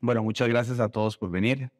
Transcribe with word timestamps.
Bueno, 0.00 0.22
muchas 0.22 0.48
gracias 0.48 0.80
a 0.80 0.88
todos 0.88 1.16
por 1.16 1.30
venir. 1.30 1.70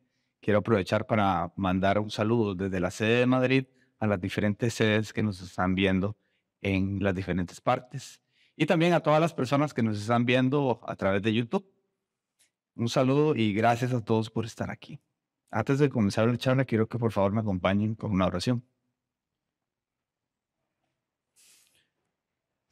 Quiero 0.41 0.61
aprovechar 0.61 1.07
para 1.07 1.53
mandar 1.57 1.99
un 1.99 2.11
saludo 2.11 2.55
desde 2.55 2.81
la 2.81 2.91
sede 2.91 3.21
de 3.21 3.27
Madrid 3.27 3.65
a 3.99 4.07
las 4.07 4.21
diferentes 4.21 4.75
sedes 4.75 5.13
que 5.13 5.23
nos 5.23 5.41
están 5.41 5.75
viendo 5.75 6.17
en 6.61 7.03
las 7.03 7.15
diferentes 7.15 7.61
partes 7.61 8.21
y 8.57 8.67
también 8.67 8.93
a 8.93 9.01
todas 9.01 9.21
las 9.21 9.35
personas 9.35 9.75
que 9.75 9.83
nos 9.83 10.01
están 10.01 10.25
viendo 10.25 10.81
a 10.87 10.97
través 10.97 11.23
de 11.23 11.35
YouTube. 11.35 11.67
Un 12.77 12.89
saludo 12.89 13.37
y 13.37 13.53
gracias 13.53 13.93
a 13.93 14.05
todos 14.05 14.31
por 14.31 14.45
estar 14.45 14.71
aquí. 14.71 15.01
Antes 15.51 15.79
de 15.79 15.89
comenzar 15.89 16.27
la 16.27 16.37
charla, 16.37 16.65
quiero 16.65 16.89
que 16.89 16.99
por 16.99 17.13
favor 17.13 17.33
me 17.33 17.41
acompañen 17.41 17.95
con 17.95 18.11
una 18.11 18.27
oración. 18.27 18.65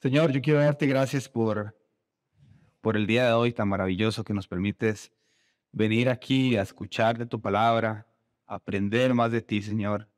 Señor, 0.00 0.32
yo 0.32 0.42
quiero 0.42 0.58
darte 0.58 0.86
gracias 0.86 1.28
por, 1.28 1.78
por 2.80 2.96
el 2.96 3.06
día 3.06 3.26
de 3.26 3.32
hoy 3.32 3.52
tan 3.52 3.68
maravilloso 3.68 4.24
que 4.24 4.34
nos 4.34 4.48
permites 4.48 5.12
venir 5.72 6.08
aquí 6.08 6.56
a 6.56 6.62
escuchar 6.62 7.18
de 7.18 7.26
tu 7.26 7.40
palabra, 7.40 8.06
aprender 8.46 9.14
más 9.14 9.32
de 9.32 9.42
ti, 9.42 9.62
Señor, 9.62 10.08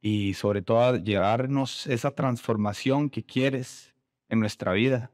y 0.00 0.34
sobre 0.34 0.62
todo 0.62 0.96
llevarnos 0.96 1.86
esa 1.86 2.10
transformación 2.10 3.10
que 3.10 3.24
quieres 3.24 3.94
en 4.28 4.40
nuestra 4.40 4.72
vida, 4.72 5.12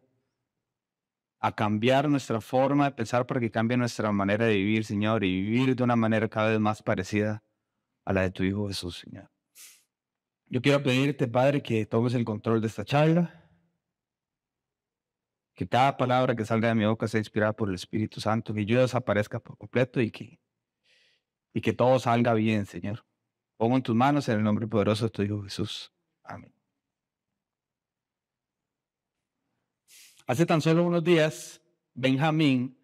a 1.40 1.54
cambiar 1.54 2.08
nuestra 2.08 2.40
forma 2.40 2.86
de 2.86 2.92
pensar 2.92 3.26
para 3.26 3.40
que 3.40 3.50
cambie 3.50 3.76
nuestra 3.76 4.10
manera 4.12 4.46
de 4.46 4.54
vivir, 4.54 4.84
Señor, 4.84 5.24
y 5.24 5.42
vivir 5.42 5.76
de 5.76 5.82
una 5.82 5.96
manera 5.96 6.28
cada 6.28 6.50
vez 6.50 6.60
más 6.60 6.82
parecida 6.82 7.42
a 8.04 8.12
la 8.12 8.22
de 8.22 8.30
tu 8.30 8.44
Hijo 8.44 8.68
Jesús, 8.68 8.98
Señor. 8.98 9.30
Yo 10.46 10.62
quiero 10.62 10.82
pedirte, 10.82 11.26
Padre, 11.26 11.62
que 11.62 11.84
tomes 11.84 12.14
el 12.14 12.24
control 12.24 12.60
de 12.60 12.68
esta 12.68 12.84
charla 12.84 13.43
que 15.54 15.68
cada 15.68 15.96
palabra 15.96 16.34
que 16.34 16.44
salga 16.44 16.68
de 16.68 16.74
mi 16.74 16.84
boca 16.84 17.06
sea 17.08 17.20
inspirada 17.20 17.52
por 17.52 17.68
el 17.68 17.76
Espíritu 17.76 18.20
Santo, 18.20 18.52
que 18.52 18.66
yo 18.66 18.80
desaparezca 18.80 19.38
por 19.38 19.56
completo 19.56 20.00
y 20.00 20.10
que, 20.10 20.40
y 21.52 21.60
que 21.60 21.72
todo 21.72 21.98
salga 21.98 22.34
bien, 22.34 22.66
Señor. 22.66 23.04
Pongo 23.56 23.76
en 23.76 23.82
tus 23.82 23.94
manos 23.94 24.28
en 24.28 24.38
el 24.38 24.42
nombre 24.42 24.66
poderoso 24.66 25.04
de 25.04 25.10
tu 25.10 25.22
Hijo 25.22 25.42
Jesús. 25.42 25.92
Amén. 26.24 26.52
Hace 30.26 30.46
tan 30.46 30.60
solo 30.60 30.84
unos 30.84 31.04
días, 31.04 31.60
Benjamín 31.92 32.76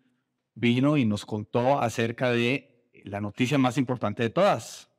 vino 0.55 0.97
y 0.97 1.05
nos 1.07 1.25
contó 1.25 1.81
acerca 1.81 2.31
de 2.31 2.91
la 3.05 3.21
noticia 3.21 3.59
más 3.59 3.79
importante 3.79 4.23
de 4.23 4.31
todas. 4.31 4.91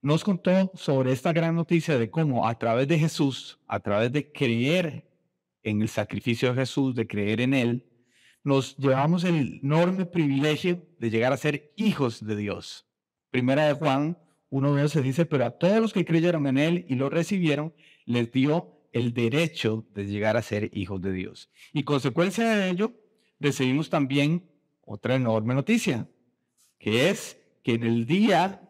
Nos 0.00 0.22
contó 0.22 0.70
sobre 0.74 1.12
esta 1.12 1.32
gran 1.32 1.56
noticia 1.56 1.98
de 1.98 2.10
cómo 2.10 2.46
a 2.46 2.56
través 2.56 2.86
de 2.86 2.98
Jesús, 2.98 3.58
a 3.66 3.80
través 3.80 4.12
de 4.12 4.30
creer 4.30 5.07
en 5.62 5.82
el 5.82 5.88
sacrificio 5.88 6.50
de 6.50 6.60
Jesús, 6.60 6.94
de 6.94 7.06
creer 7.06 7.40
en 7.40 7.54
Él, 7.54 7.86
nos 8.44 8.76
llevamos 8.76 9.24
el 9.24 9.60
enorme 9.62 10.06
privilegio 10.06 10.86
de 10.98 11.10
llegar 11.10 11.32
a 11.32 11.36
ser 11.36 11.72
hijos 11.76 12.24
de 12.24 12.36
Dios. 12.36 12.86
Primera 13.30 13.66
de 13.66 13.74
Juan, 13.74 14.18
uno 14.48 14.74
de 14.74 14.82
ellos 14.82 14.92
se 14.92 15.02
dice, 15.02 15.26
pero 15.26 15.44
a 15.44 15.50
todos 15.50 15.80
los 15.80 15.92
que 15.92 16.04
creyeron 16.04 16.46
en 16.46 16.58
Él 16.58 16.86
y 16.88 16.94
lo 16.94 17.10
recibieron, 17.10 17.74
les 18.06 18.30
dio 18.32 18.78
el 18.92 19.12
derecho 19.12 19.86
de 19.94 20.06
llegar 20.06 20.36
a 20.36 20.42
ser 20.42 20.70
hijos 20.72 21.00
de 21.02 21.12
Dios. 21.12 21.50
Y 21.72 21.82
consecuencia 21.82 22.48
de 22.48 22.70
ello, 22.70 22.94
recibimos 23.38 23.90
también 23.90 24.50
otra 24.80 25.14
enorme 25.16 25.54
noticia, 25.54 26.08
que 26.78 27.10
es 27.10 27.38
que 27.62 27.74
en 27.74 27.82
el 27.82 28.06
día 28.06 28.62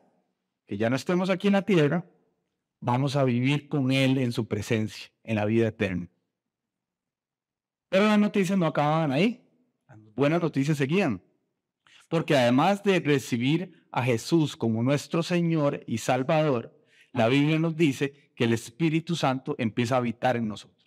que 0.67 0.77
ya 0.77 0.91
no 0.91 0.97
estemos 0.97 1.31
aquí 1.31 1.47
en 1.47 1.55
la 1.55 1.63
tierra, 1.63 2.05
vamos 2.81 3.17
a 3.17 3.25
vivir 3.25 3.69
con 3.69 3.91
Él 3.91 4.19
en 4.19 4.33
su 4.33 4.47
presencia, 4.47 5.11
en 5.25 5.37
la 5.37 5.45
vida 5.45 5.69
eterna. 5.69 6.11
Pero 7.89 8.05
las 8.07 8.19
noticias 8.19 8.59
no 8.59 8.67
acababan 8.67 9.13
ahí. 9.13 9.45
Las 9.89 9.99
buenas 10.15 10.43
noticias 10.43 10.77
seguían. 10.77 11.23
Porque 12.09 12.37
además 12.37 12.83
de 12.83 13.01
recibir 13.01 13.87
a 13.93 14.03
Jesús 14.03 14.57
como 14.57 14.83
nuestro 14.83 15.23
Señor 15.23 15.83
y 15.87 15.99
Salvador, 15.99 16.75
la 17.13 17.29
Biblia 17.29 17.59
nos 17.59 17.77
dice 17.77 18.33
que 18.35 18.45
el 18.45 18.53
Espíritu 18.53 19.17
Santo 19.17 19.55
empieza 19.59 19.95
a 19.95 19.99
habitar 19.99 20.37
en 20.37 20.49
nosotros. 20.49 20.79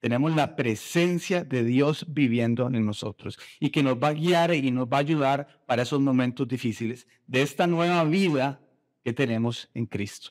Tenemos 0.00 0.36
la 0.36 0.54
presencia 0.54 1.42
de 1.42 1.64
Dios 1.64 2.06
viviendo 2.08 2.66
en 2.68 2.84
nosotros 2.84 3.38
y 3.58 3.70
que 3.70 3.82
nos 3.82 3.96
va 3.96 4.08
a 4.08 4.12
guiar 4.12 4.54
y 4.54 4.70
nos 4.70 4.86
va 4.86 4.98
a 4.98 5.00
ayudar 5.00 5.64
para 5.66 5.82
esos 5.82 6.00
momentos 6.00 6.46
difíciles 6.46 7.08
de 7.26 7.42
esta 7.42 7.66
nueva 7.66 8.04
vida 8.04 8.60
que 9.02 9.12
tenemos 9.12 9.70
en 9.74 9.86
Cristo. 9.86 10.30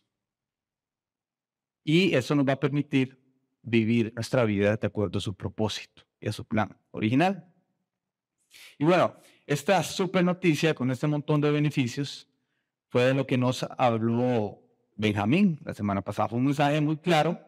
Y 1.83 2.13
eso 2.13 2.35
nos 2.35 2.47
va 2.47 2.53
a 2.53 2.59
permitir 2.59 3.24
vivir 3.65 4.13
nuestra 4.15 4.45
vida 4.45 4.77
de 4.77 4.87
acuerdo 4.87 5.17
a 5.17 5.21
su 5.21 5.33
propósito 5.33 6.03
y 6.19 6.29
a 6.29 6.31
su 6.31 6.45
plan 6.45 6.77
original. 6.91 7.51
Y 8.77 8.85
bueno, 8.85 9.15
esta 9.45 9.83
super 9.83 10.23
noticia 10.23 10.73
con 10.73 10.91
este 10.91 11.07
montón 11.07 11.41
de 11.41 11.51
beneficios 11.51 12.27
fue 12.87 13.03
de 13.03 13.13
lo 13.13 13.27
que 13.27 13.37
nos 13.37 13.63
habló 13.77 14.61
Benjamín 14.95 15.59
la 15.65 15.73
semana 15.73 16.01
pasada. 16.01 16.29
Fue 16.29 16.39
un 16.39 16.45
mensaje 16.45 16.79
muy 16.79 16.97
claro 16.97 17.39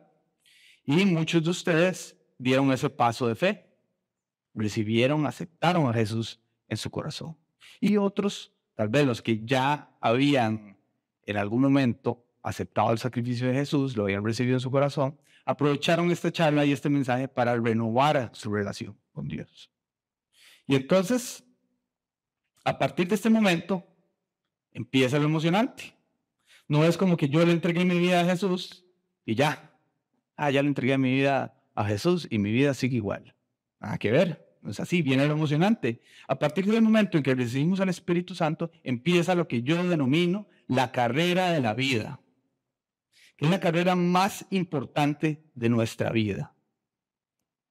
y 0.85 1.05
muchos 1.05 1.43
de 1.43 1.49
ustedes 1.49 2.17
dieron 2.37 2.71
ese 2.71 2.89
paso 2.89 3.27
de 3.27 3.35
fe. 3.35 3.65
Recibieron, 4.53 5.25
aceptaron 5.25 5.87
a 5.89 5.93
Jesús 5.93 6.41
en 6.67 6.77
su 6.77 6.89
corazón. 6.89 7.37
Y 7.79 7.97
otros, 7.97 8.51
tal 8.75 8.89
vez 8.89 9.05
los 9.05 9.21
que 9.21 9.45
ya 9.45 9.95
habían 10.01 10.77
en 11.25 11.37
algún 11.37 11.61
momento 11.61 12.25
aceptado 12.41 12.91
el 12.91 12.97
sacrificio 12.97 13.47
de 13.47 13.53
Jesús, 13.53 13.95
lo 13.95 14.03
habían 14.03 14.23
recibido 14.23 14.55
en 14.55 14.61
su 14.61 14.71
corazón, 14.71 15.19
aprovecharon 15.47 16.11
esta 16.11 16.29
charla 16.29 16.65
y 16.65 16.73
este 16.73 16.89
mensaje 16.89 17.29
para 17.29 17.55
renovar 17.55 18.29
su 18.33 18.53
relación 18.53 18.97
con 19.13 19.29
Dios. 19.29 19.71
Y 20.67 20.75
entonces, 20.75 21.41
a 22.65 22.77
partir 22.77 23.07
de 23.07 23.15
este 23.15 23.29
momento, 23.29 23.87
empieza 24.73 25.17
lo 25.17 25.23
emocionante. 25.23 25.95
No 26.67 26.83
es 26.83 26.97
como 26.97 27.15
que 27.15 27.29
yo 27.29 27.45
le 27.45 27.53
entregué 27.53 27.85
mi 27.85 27.97
vida 27.97 28.19
a 28.19 28.25
Jesús 28.25 28.85
y 29.25 29.35
ya. 29.35 29.73
Ah, 30.35 30.51
ya 30.51 30.61
le 30.61 30.67
entregué 30.67 30.97
mi 30.97 31.13
vida 31.13 31.55
a 31.75 31.85
Jesús 31.85 32.27
y 32.29 32.39
mi 32.39 32.51
vida 32.51 32.73
sigue 32.73 32.97
igual. 32.97 33.33
Nada 33.79 33.97
que 33.97 34.11
ver. 34.11 34.45
No 34.61 34.71
es 34.71 34.81
así, 34.81 35.01
viene 35.01 35.27
lo 35.27 35.33
emocionante. 35.33 36.01
A 36.27 36.37
partir 36.37 36.65
del 36.65 36.81
momento 36.81 37.15
en 37.15 37.23
que 37.23 37.33
recibimos 37.33 37.79
al 37.79 37.87
Espíritu 37.87 38.35
Santo, 38.35 38.69
empieza 38.83 39.33
lo 39.33 39.47
que 39.47 39.61
yo 39.61 39.81
denomino 39.81 40.49
la 40.67 40.91
carrera 40.91 41.51
de 41.51 41.61
la 41.61 41.73
vida 41.73 42.19
es 43.37 43.49
la 43.49 43.59
carrera 43.59 43.95
más 43.95 44.45
importante 44.49 45.43
de 45.53 45.69
nuestra 45.69 46.09
vida, 46.11 46.55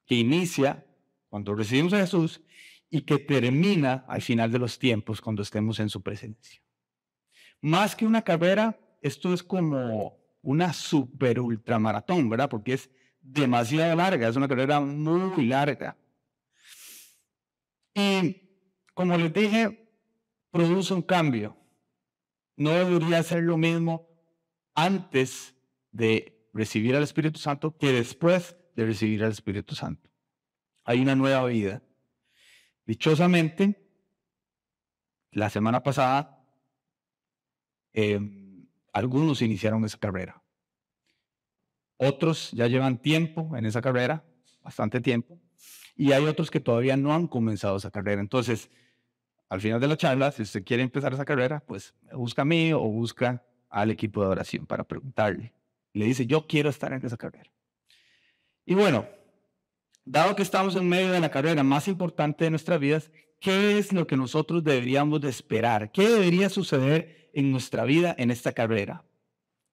que 0.07 0.15
inicia 0.15 0.87
cuando 1.29 1.55
recibimos 1.55 1.93
a 1.93 1.99
Jesús 1.99 2.41
y 2.89 3.03
que 3.03 3.19
termina 3.19 4.05
al 4.09 4.23
final 4.23 4.53
de 4.53 4.61
los 4.61 4.79
tiempos 4.79 5.21
cuando 5.21 5.43
estemos 5.43 5.81
en 5.81 5.89
su 5.89 6.03
presencia. 6.03 6.63
Más 7.61 7.97
que 7.97 8.07
una 8.07 8.23
carrera, 8.23 8.79
esto 9.03 9.35
es 9.35 9.43
como 9.43 10.19
una 10.43 10.73
super 10.73 11.41
ultramaratón, 11.41 12.29
¿verdad? 12.31 12.49
Porque 12.49 12.75
es 12.75 12.91
demasiado 13.21 13.97
larga, 13.97 14.29
es 14.29 14.37
una 14.37 14.47
carrera 14.47 14.79
muy 14.79 15.47
larga. 15.47 15.97
Y 17.93 18.37
como 18.95 19.17
les 19.17 19.33
dije, 19.33 19.91
produce 20.51 20.95
un 20.95 21.03
cambio. 21.03 21.57
No 22.57 22.71
debería 22.71 23.23
ser 23.23 23.43
lo 23.43 23.57
mismo 23.57 24.09
antes 24.75 25.56
de 25.97 26.49
recibir 26.53 26.95
al 26.95 27.03
Espíritu 27.03 27.39
Santo 27.39 27.77
que 27.77 27.91
después 27.91 28.57
de 28.75 28.85
recibir 28.85 29.25
al 29.25 29.33
Espíritu 29.33 29.75
Santo. 29.75 30.11
Hay 30.85 31.01
una 31.01 31.17
nueva 31.17 31.45
vida. 31.47 31.83
Dichosamente, 32.85 33.83
la 35.33 35.49
semana 35.51 35.83
pasada, 35.83 36.45
em, 37.93 38.67
algunos 38.93 39.43
iniciaron 39.43 39.85
esa 39.85 39.99
carrera. 39.99 40.43
Otros 41.97 42.51
ya 42.53 42.67
llevan 42.67 43.01
tiempo 43.01 43.57
en 43.57 43.65
esa 43.65 43.81
carrera, 43.81 44.23
bastante 44.61 45.01
tiempo, 45.01 45.41
y 45.97 46.13
hay 46.13 46.25
otros 46.27 46.51
que 46.51 46.61
todavía 46.61 46.97
no 46.97 47.15
han 47.15 47.27
comenzado 47.27 47.79
esa 47.79 47.91
carrera. 47.91 48.21
Entonces, 48.21 48.71
al 49.49 49.63
final 49.63 49.81
de 49.81 49.89
la 49.89 49.97
charla, 49.97 50.31
si 50.31 50.43
usted 50.43 50.63
quiere 50.63 50.83
empezar 50.83 51.15
esa 51.15 51.25
carrera, 51.25 51.65
pues 51.67 51.95
busca 52.13 52.43
a 52.43 52.45
mí 52.45 52.73
o 52.75 52.81
busca 52.81 53.43
al 53.71 53.91
equipo 53.91 54.21
de 54.21 54.29
oración 54.29 54.67
para 54.67 54.85
preguntarle 54.85 55.56
le 55.99 56.05
dice, 56.07 56.27
yo 56.27 56.47
quiero 56.47 56.69
estar 56.69 56.93
en 56.93 57.05
esa 57.05 57.17
carrera. 57.17 57.51
Y 58.67 58.75
bueno, 58.75 59.09
dado 60.05 60.37
que 60.37 60.43
estamos 60.43 60.77
en 60.77 60.89
medio 60.89 61.11
de 61.11 61.21
la 61.21 61.31
carrera 61.31 61.63
más 61.63 61.89
importante 61.89 62.45
de 62.45 62.51
nuestras 62.51 62.79
vidas, 62.79 63.11
¿qué 63.41 63.79
es 63.79 63.93
lo 63.93 64.07
que 64.07 64.17
nosotros 64.17 64.63
deberíamos 64.63 65.23
de 65.23 65.31
esperar? 65.31 65.93
¿Qué 65.93 66.09
debería 66.09 66.51
suceder 66.51 67.31
en 67.33 67.51
nuestra 67.51 67.85
vida 67.85 68.15
en 68.19 68.31
esta 68.31 68.53
carrera? 68.53 69.05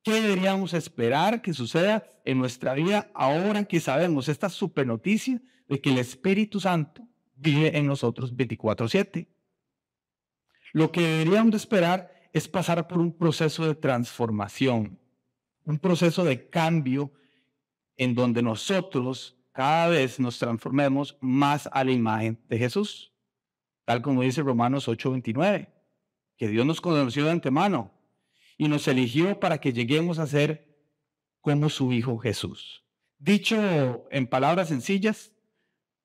¿Qué 0.01 0.21
deberíamos 0.21 0.73
esperar 0.73 1.41
que 1.41 1.53
suceda 1.53 2.05
en 2.23 2.37
nuestra 2.37 2.73
vida 2.73 3.11
ahora 3.13 3.65
que 3.65 3.81
sabemos 3.81 4.29
esta 4.29 4.49
super 4.49 4.87
noticia 4.87 5.41
de 5.67 5.81
que 5.81 5.89
el 5.89 5.97
Espíritu 5.97 6.59
Santo 6.59 7.05
vive 7.35 7.77
en 7.77 7.85
nosotros 7.85 8.33
24/7? 8.33 9.27
Lo 10.71 10.91
que 10.91 11.01
deberíamos 11.01 11.51
de 11.51 11.57
esperar 11.57 12.29
es 12.31 12.47
pasar 12.47 12.87
por 12.87 12.99
un 12.99 13.15
proceso 13.15 13.65
de 13.65 13.75
transformación, 13.75 14.99
un 15.65 15.80
proceso 15.80 16.24
de 16.24 16.50
cambio 16.50 17.12
en 17.98 18.15
donde 18.15 18.42
nosotros 18.42 19.38
cada 19.51 19.88
vez 19.88 20.19
nos 20.19 20.39
transformemos 20.39 21.18
más 21.21 21.69
a 21.71 21.83
la 21.83 21.92
imagen 21.92 22.39
de 22.50 22.57
Jesús. 22.57 23.12
tal 23.86 24.01
como 24.01 24.21
dice 24.21 24.42
Romanos 24.42 24.88
8:29, 24.88 25.68
que 26.38 26.48
Dios 26.48 26.65
nos 26.65 26.80
conoció 26.80 27.25
de 27.25 27.31
antemano 27.31 27.92
y 28.57 28.68
nos 28.68 28.88
eligió 28.88 29.39
para 29.39 29.60
que 29.60 29.74
lleguemos 29.74 30.19
a 30.19 30.27
ser 30.27 30.74
como 31.42 31.69
su 31.69 31.92
Hijo 31.92 32.18
Jesús. 32.18 32.86
Dicho 33.19 34.07
en 34.09 34.27
palabras 34.27 34.69
sencillas, 34.69 35.33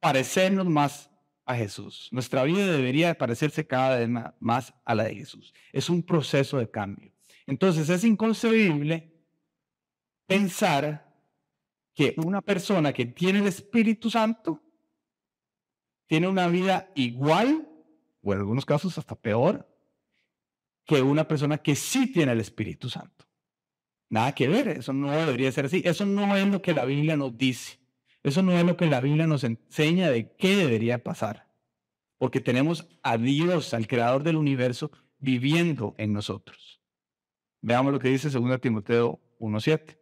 parecernos 0.01 0.67
más 0.67 1.11
a 1.45 1.55
Jesús. 1.55 2.09
Nuestra 2.13 2.43
vida 2.45 2.67
debería 2.67 3.17
parecerse 3.17 3.67
cada 3.67 3.99
vez 3.99 4.09
más 4.41 4.75
a 4.85 4.95
la 4.95 5.05
de 5.05 5.15
Jesús. 5.15 5.55
Es 5.73 5.89
un 5.89 6.03
proceso 6.03 6.59
de 6.59 6.71
cambio. 6.71 7.13
Entonces 7.47 7.89
es 7.89 8.05
inconcebible 8.05 9.18
pensar 10.29 11.13
que 11.95 12.15
una 12.19 12.43
persona 12.43 12.93
que 12.93 13.07
tiene 13.07 13.41
el 13.41 13.49
Espíritu 13.49 14.09
Santo 14.09 14.63
tiene 16.07 16.29
una 16.29 16.47
vida 16.47 16.93
igual, 16.95 17.69
o 18.23 18.33
en 18.33 18.39
algunos 18.39 18.65
casos 18.65 18.97
hasta 18.99 19.17
peor, 19.17 19.67
que 20.85 21.03
una 21.03 21.27
persona 21.27 21.59
que 21.59 21.75
sí 21.75 22.13
tiene 22.13 22.33
el 22.33 22.41
Espíritu 22.41 22.89
Santo. 22.89 23.27
Nada 24.11 24.33
que 24.35 24.49
ver, 24.49 24.69
eso 24.69 24.93
no 24.93 25.11
debería 25.11 25.51
ser 25.51 25.67
así. 25.67 25.83
Eso 25.85 26.07
no 26.07 26.37
es 26.37 26.47
lo 26.47 26.63
que 26.63 26.73
la 26.73 26.85
Biblia 26.85 27.17
nos 27.17 27.37
dice. 27.37 27.79
Eso 28.23 28.43
no 28.43 28.53
es 28.53 28.65
lo 28.65 28.77
que 28.77 28.87
la 28.87 29.01
Biblia 29.01 29.27
nos 29.27 29.45
enseña 29.45 30.11
de 30.11 30.35
qué 30.37 30.57
debería 30.57 31.03
pasar. 31.03 31.49
Porque 32.17 32.41
tenemos 32.41 32.89
a 33.03 33.19
Dios, 33.19 33.75
al 33.75 33.87
creador 33.87 34.23
del 34.23 34.37
universo, 34.37 34.91
viviendo 35.19 35.95
en 35.99 36.13
nosotros. 36.13 36.81
Veamos 37.61 37.93
lo 37.93 37.99
que 37.99 38.09
dice 38.09 38.31
2 38.31 38.61
Timoteo 38.61 39.21
1.7. 39.41 39.98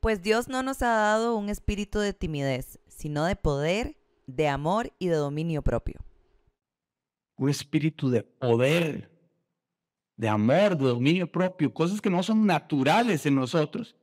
Pues 0.00 0.22
Dios 0.22 0.48
no 0.48 0.62
nos 0.62 0.82
ha 0.82 0.88
dado 0.88 1.36
un 1.36 1.48
espíritu 1.48 1.98
de 1.98 2.12
timidez, 2.12 2.78
sino 2.86 3.24
de 3.24 3.36
poder, 3.36 3.96
de 4.26 4.48
amor 4.48 4.92
y 4.98 5.08
de 5.08 5.16
dominio 5.16 5.62
propio. 5.62 6.00
Un 7.36 7.50
espíritu 7.50 8.08
de 8.10 8.22
poder, 8.22 9.10
de 10.16 10.28
amor, 10.28 10.76
de 10.76 10.86
dominio 10.86 11.30
propio, 11.30 11.72
cosas 11.72 12.00
que 12.00 12.10
no 12.10 12.22
son 12.22 12.46
naturales 12.46 13.26
en 13.26 13.34
nosotros. 13.34 13.96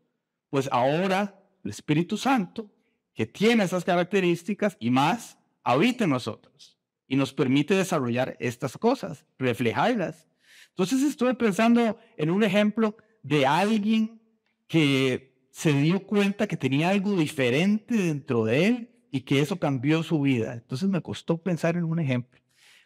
Pues 0.50 0.70
ahora 0.72 1.40
el 1.64 1.72
Espíritu 1.72 2.18
Santo, 2.18 2.70
que 3.14 3.26
tiene 3.26 3.64
esas 3.64 3.84
características 3.84 4.78
y 4.80 4.90
más, 4.90 5.38
habita 5.64 6.04
en 6.04 6.12
nosotros 6.12 6.78
y 7.08 7.16
nos 7.16 7.34
permite 7.34 7.76
desarrollar 7.76 8.36
estas 8.40 8.78
cosas, 8.78 9.26
reflejarlas. 9.38 10.28
Entonces 10.70 11.02
estuve 11.02 11.34
pensando 11.36 11.98
en 12.18 12.30
un 12.30 12.44
ejemplo 12.44 12.98
de 13.22 13.46
alguien 13.46 14.22
que 14.68 15.33
se 15.54 15.72
dio 15.72 16.08
cuenta 16.08 16.48
que 16.48 16.58
tenía 16.58 16.90
algo 16.90 17.16
diferente 17.16 17.94
dentro 17.94 18.44
de 18.44 18.66
él 18.66 18.90
y 19.12 19.22
que 19.22 19.40
eso 19.40 19.60
cambió 19.60 20.02
su 20.02 20.20
vida. 20.20 20.54
Entonces 20.54 20.90
me 20.90 21.00
costó 21.00 21.38
pensar 21.38 21.78
en 21.78 21.84
un 21.84 22.00
ejemplo, 22.00 22.42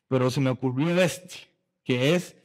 pero 0.10 0.30
se 0.30 0.42
me 0.42 0.50
ocurrió 0.50 1.02
este, 1.02 1.36
que 1.86 2.14
es 2.14 2.36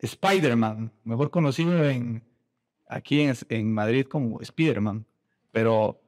Spider-Man, 0.00 0.92
mejor 1.02 1.30
conocido 1.30 1.88
en, 1.88 2.22
aquí 2.90 3.22
en, 3.22 3.34
en 3.48 3.72
Madrid 3.72 4.04
como 4.04 4.38
Spider-Man, 4.42 5.06
pero 5.50 5.98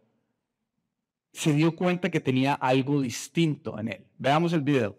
se 1.33 1.55
dio 1.55 1.75
cuenta 1.75 2.11
que 2.11 2.21
tenía 2.21 2.53
algo 2.53 3.01
distinto 3.01 3.79
en 3.79 3.89
él. 3.89 4.07
Veamos 4.19 4.53
el 4.53 4.61
video. 4.61 4.99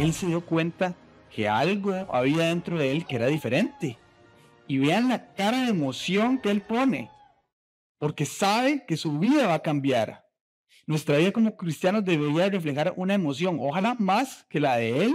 Él 0.00 0.14
se 0.14 0.26
dio 0.26 0.40
cuenta 0.44 0.96
que 1.30 1.46
algo 1.46 1.92
había 2.12 2.46
dentro 2.46 2.78
de 2.78 2.90
él 2.90 3.06
que 3.06 3.16
era 3.16 3.26
diferente. 3.26 3.98
Y 4.66 4.78
vean 4.78 5.08
la 5.08 5.34
cara 5.34 5.62
de 5.62 5.70
emoción 5.70 6.38
que 6.38 6.50
él 6.50 6.62
pone, 6.62 7.10
porque 7.98 8.24
sabe 8.24 8.84
que 8.86 8.96
su 8.96 9.18
vida 9.18 9.46
va 9.46 9.54
a 9.54 9.62
cambiar. 9.62 10.24
Nuestra 10.86 11.18
vida 11.18 11.32
como 11.32 11.56
cristianos 11.56 12.04
debería 12.04 12.48
reflejar 12.48 12.94
una 12.96 13.14
emoción, 13.14 13.58
ojalá 13.60 13.94
más 13.98 14.46
que 14.48 14.58
la 14.58 14.76
de 14.76 15.04
él, 15.04 15.12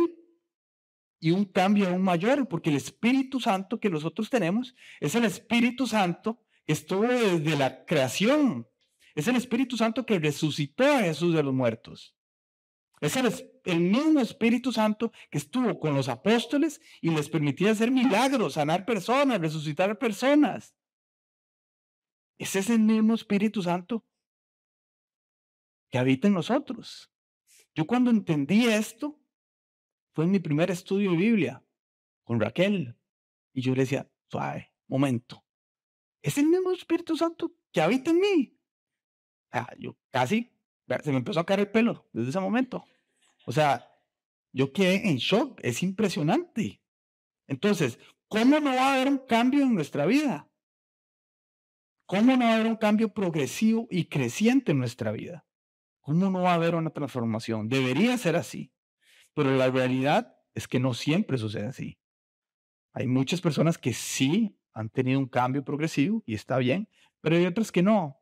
y 1.20 1.32
un 1.32 1.46
cambio 1.46 1.88
aún 1.88 2.04
mayor, 2.04 2.48
porque 2.48 2.70
el 2.70 2.76
Espíritu 2.76 3.40
Santo 3.40 3.80
que 3.80 3.90
nosotros 3.90 4.30
tenemos 4.30 4.76
es 5.00 5.16
el 5.16 5.26
Espíritu 5.26 5.88
Santo 5.88 6.40
que 6.68 6.74
estuvo 6.74 7.08
desde 7.08 7.58
la 7.58 7.86
creación. 7.86 8.68
Es 9.16 9.28
el 9.28 9.36
Espíritu 9.36 9.78
Santo 9.78 10.06
que 10.06 10.20
resucitó 10.20 10.84
a 10.84 11.00
Jesús 11.00 11.34
de 11.34 11.42
los 11.42 11.54
muertos. 11.54 12.16
Es 13.00 13.16
el, 13.16 13.26
mismo 13.66 14.20
Espíritu 14.20 14.72
Santo 14.72 15.12
que 15.30 15.38
estuvo 15.38 15.80
con 15.80 15.96
los 15.96 16.08
apóstoles 16.08 16.82
y 17.02 17.10
les 17.10 17.30
permitía 17.30 17.72
hacer 17.72 17.92
milagros, 17.92 18.54
sanar 18.54 18.86
personas, 18.86 19.42
resucitar 19.42 19.98
personas. 19.98 20.76
Ese 22.38 22.60
es 22.60 22.70
el 22.70 22.80
mismo 22.80 23.14
Espíritu 23.14 23.62
Santo 23.62 24.06
que 25.90 25.98
habita 25.98 26.28
en 26.28 26.34
nosotros. 26.34 27.12
Yo 27.74 27.86
cuando 27.86 28.12
entendí 28.12 28.68
esto, 28.68 29.20
fue 30.14 30.26
en 30.26 30.32
mi 30.32 30.40
primer 30.40 30.72
estudio 30.72 31.12
de 31.12 31.18
Biblia 31.18 31.64
con 32.24 32.40
Raquel. 32.40 32.98
Y 33.54 33.62
yo 33.62 33.74
le 33.74 33.82
decía, 33.82 34.10
suave, 34.30 34.74
momento. 34.88 35.44
Es 36.22 36.38
el 36.38 36.48
mismo 36.48 36.72
Espíritu 36.72 37.16
Santo 37.16 37.54
que 37.72 37.82
habita 37.82 38.12
en 38.12 38.20
mí. 38.20 38.58
yo 39.78 39.98
casi 40.12 40.52
se 41.04 41.12
me 41.12 41.18
empezó 41.18 41.40
a 41.40 41.46
caer 41.46 41.62
el 41.62 41.72
pelo 41.72 42.08
desde 42.14 42.30
ese 42.30 42.40
momento. 42.40 42.86
O 43.46 43.52
sea, 43.52 43.90
yo 44.52 44.72
quedé 44.72 45.10
en 45.10 45.18
shock, 45.18 45.60
es 45.64 45.84
impresionante. 45.84 46.82
Entonces, 47.48 48.00
¿cómo 48.28 48.60
no 48.60 48.76
va 48.76 48.92
a 48.92 48.94
haber 48.96 49.08
un 49.08 49.20
cambio 49.20 49.64
en 49.64 49.76
nuestra 49.76 50.06
vida? 50.06 50.50
¿Cómo 52.06 52.36
no 52.36 52.46
va 52.46 52.52
a 52.52 52.56
haber 52.56 52.68
un 52.68 52.76
cambio 52.76 53.14
progresivo 53.14 53.88
y 53.90 54.06
creciente 54.06 54.72
en 54.72 54.80
nuestra 54.80 55.12
vida? 55.12 55.46
¿Cómo 56.02 56.30
no 56.30 56.42
va 56.42 56.52
a 56.52 56.56
haber 56.56 56.76
una 56.76 56.92
transformación? 56.92 57.68
Debería 57.68 58.18
ser 58.18 58.36
así, 58.36 58.72
pero 59.34 59.56
la 59.56 59.70
realidad 59.72 60.38
es 60.54 60.68
que 60.68 60.80
no 60.80 60.94
siempre 60.94 61.38
sucede 61.38 61.66
así. 61.66 61.98
Hay 62.94 63.08
muchas 63.08 63.42
personas 63.42 63.78
que 63.78 63.92
sí 63.92 64.58
han 64.72 64.90
tenido 64.90 65.20
un 65.20 65.28
cambio 65.28 65.66
progresivo 65.66 66.22
y 66.26 66.36
está 66.36 66.58
bien, 66.58 66.88
pero 67.22 67.36
hay 67.36 67.46
otras 67.46 67.72
que 67.72 67.82
no. 67.82 68.22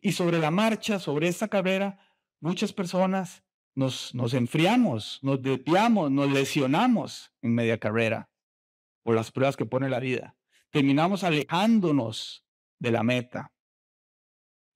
Y 0.00 0.12
sobre 0.12 0.38
la 0.38 0.50
marcha, 0.50 0.98
sobre 0.98 1.28
esta 1.28 1.48
carrera, 1.48 1.98
muchas 2.38 2.72
personas 2.72 3.45
nos, 3.76 4.14
nos 4.14 4.34
enfriamos, 4.34 5.20
nos 5.22 5.40
desviamos, 5.40 6.10
nos 6.10 6.32
lesionamos 6.32 7.30
en 7.42 7.54
media 7.54 7.78
carrera 7.78 8.28
por 9.02 9.14
las 9.14 9.30
pruebas 9.30 9.56
que 9.56 9.66
pone 9.66 9.88
la 9.88 10.00
vida. 10.00 10.34
Terminamos 10.70 11.22
alejándonos 11.22 12.44
de 12.78 12.90
la 12.90 13.02
meta. 13.02 13.52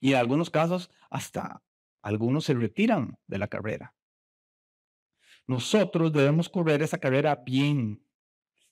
Y 0.00 0.12
en 0.12 0.18
algunos 0.18 0.50
casos 0.50 0.90
hasta 1.10 1.62
algunos 2.02 2.44
se 2.44 2.54
retiran 2.54 3.18
de 3.26 3.38
la 3.38 3.48
carrera. 3.48 3.94
Nosotros 5.46 6.12
debemos 6.12 6.48
correr 6.48 6.82
esa 6.82 6.98
carrera 6.98 7.34
bien, 7.34 8.06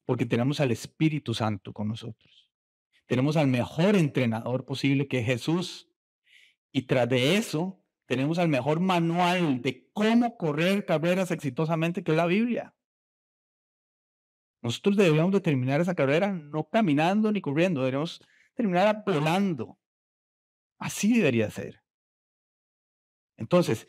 porque 0.05 0.27
tenemos 0.27 0.61
al 0.61 0.71
Espíritu 0.71 1.35
Santo 1.35 1.73
con 1.73 1.89
nosotros. 1.89 2.51
Tenemos 3.07 3.37
al 3.37 3.49
mejor 3.49 3.97
entrenador 3.97 4.65
posible 4.65 5.09
que 5.09 5.21
es 5.21 5.27
Jesús. 5.27 5.91
Y 6.71 6.83
tras 6.83 7.09
de 7.09 7.37
eso, 7.37 7.83
tenemos 8.09 8.39
al 8.39 8.49
mejor 8.49 8.81
manual 8.81 9.61
de 9.61 9.87
cómo 9.93 10.39
correr 10.39 10.87
carreras 10.87 11.31
exitosamente, 11.31 12.03
que 12.03 12.13
es 12.13 12.17
la 12.17 12.25
Biblia. 12.25 12.75
Nosotros 14.63 14.97
debemos 14.97 15.31
de 15.31 15.43
terminar 15.43 15.83
esa 15.83 15.95
carrera 15.95 16.33
no 16.33 16.71
caminando 16.71 17.31
ni 17.31 17.43
corriendo, 17.43 17.85
debemos 17.85 18.27
terminar 18.55 19.05
volando. 19.05 19.79
Así 20.79 21.19
debería 21.19 21.51
ser. 21.51 21.83
Entonces, 23.37 23.87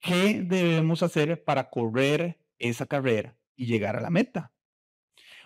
¿qué 0.00 0.42
debemos 0.42 1.02
hacer 1.02 1.42
para 1.42 1.70
correr 1.70 2.38
esa 2.58 2.84
carrera 2.84 3.38
y 3.56 3.64
llegar 3.64 3.96
a 3.96 4.02
la 4.02 4.10
meta? 4.10 4.52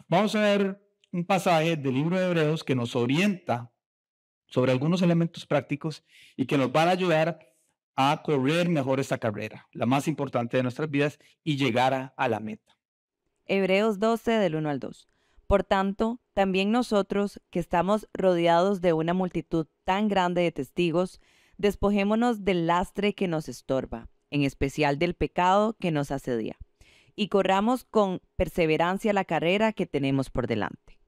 Vamos 0.09 0.35
a 0.35 0.40
ver 0.40 0.85
un 1.12 1.25
pasaje 1.25 1.76
del 1.76 1.95
libro 1.95 2.18
de 2.18 2.26
Hebreos 2.26 2.64
que 2.64 2.75
nos 2.75 2.97
orienta 2.97 3.73
sobre 4.49 4.73
algunos 4.73 5.00
elementos 5.00 5.47
prácticos 5.47 6.04
y 6.35 6.47
que 6.47 6.59
nos 6.59 6.73
van 6.73 6.88
a 6.88 6.92
ayudar 6.92 7.55
a 7.96 8.22
correr 8.22 8.68
mejor 8.68 9.00
esta 9.00 9.18
carrera, 9.18 9.66
la 9.72 9.86
más 9.86 10.06
importante 10.06 10.58
de 10.58 10.62
nuestras 10.62 10.90
vidas, 10.90 11.18
y 11.42 11.56
llegar 11.56 12.12
a, 12.14 12.28
la 12.28 12.40
meta. 12.40 12.76
Hebreos 13.46 13.98
12 13.98 14.32
del 14.32 14.56
1 14.56 14.68
al 14.68 14.80
2. 14.80 15.08
Por 15.46 15.64
tanto, 15.64 16.20
también 16.34 16.70
nosotros, 16.70 17.40
que 17.50 17.58
estamos 17.58 18.08
rodeados 18.12 18.80
de 18.82 18.92
una 18.92 19.14
multitud 19.14 19.66
tan 19.84 20.08
grande 20.08 20.42
de 20.42 20.52
testigos, 20.52 21.20
despojémonos 21.56 22.44
del 22.44 22.66
lastre 22.66 23.14
que 23.14 23.28
nos 23.28 23.48
estorba, 23.48 24.08
en 24.30 24.42
especial 24.42 24.98
del 24.98 25.14
pecado 25.14 25.74
que 25.80 25.90
nos 25.90 26.10
asedia, 26.10 26.58
y 27.14 27.28
corramos 27.28 27.84
con 27.84 28.20
perseverancia 28.36 29.14
la 29.14 29.24
carrera 29.24 29.72
que 29.72 29.86
tenemos 29.86 30.28
por 30.28 30.46
delante. 30.46 30.98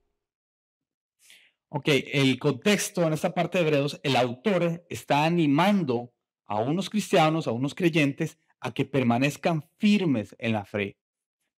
Ok, 1.68 1.88
el 1.88 2.38
contexto 2.38 3.02
en 3.02 3.12
esta 3.12 3.34
parte 3.34 3.58
de 3.58 3.64
Hebreos, 3.64 4.00
el 4.02 4.16
autor 4.16 4.86
está 4.88 5.26
animando 5.26 6.14
a 6.48 6.58
unos 6.58 6.90
cristianos, 6.90 7.46
a 7.46 7.52
unos 7.52 7.74
creyentes, 7.74 8.38
a 8.58 8.72
que 8.72 8.84
permanezcan 8.84 9.70
firmes 9.78 10.34
en 10.38 10.52
la 10.52 10.64
fe, 10.64 10.98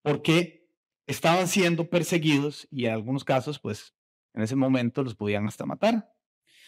porque 0.03 0.69
estaban 1.07 1.49
siendo 1.49 1.89
perseguidos 1.89 2.69
y 2.71 2.85
en 2.85 2.93
algunos 2.93 3.25
casos, 3.25 3.59
pues, 3.59 3.95
en 4.35 4.43
ese 4.43 4.57
momento 4.57 5.03
los 5.03 5.15
podían 5.15 5.47
hasta 5.47 5.65
matar. 5.65 6.13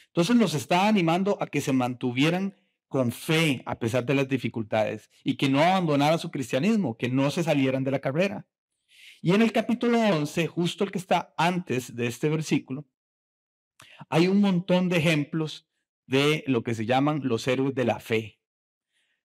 Entonces 0.07 0.37
los 0.37 0.55
está 0.55 0.89
animando 0.89 1.37
a 1.41 1.47
que 1.47 1.61
se 1.61 1.73
mantuvieran 1.73 2.57
con 2.89 3.13
fe 3.13 3.63
a 3.65 3.79
pesar 3.79 4.05
de 4.05 4.15
las 4.15 4.29
dificultades 4.29 5.11
y 5.25 5.37
que 5.37 5.49
no 5.49 5.61
abandonaran 5.61 6.19
su 6.19 6.31
cristianismo, 6.31 6.97
que 6.97 7.09
no 7.09 7.31
se 7.31 7.43
salieran 7.43 7.85
de 7.85 7.91
la 7.91 8.01
carrera. 8.01 8.47
Y 9.23 9.33
en 9.35 9.43
el 9.43 9.53
capítulo 9.53 9.99
11, 9.99 10.47
justo 10.49 10.85
el 10.85 10.91
que 10.91 10.99
está 10.99 11.33
antes 11.37 11.95
de 11.95 12.07
este 12.07 12.29
versículo, 12.29 12.85
hay 14.11 14.29
un 14.29 14.41
montón 14.41 14.89
de 14.89 14.99
ejemplos 14.99 15.72
de 16.07 16.45
lo 16.47 16.63
que 16.63 16.75
se 16.75 16.87
llaman 16.87 17.21
los 17.25 17.47
héroes 17.47 17.75
de 17.75 17.85
la 17.85 18.01
fe. 18.01 18.41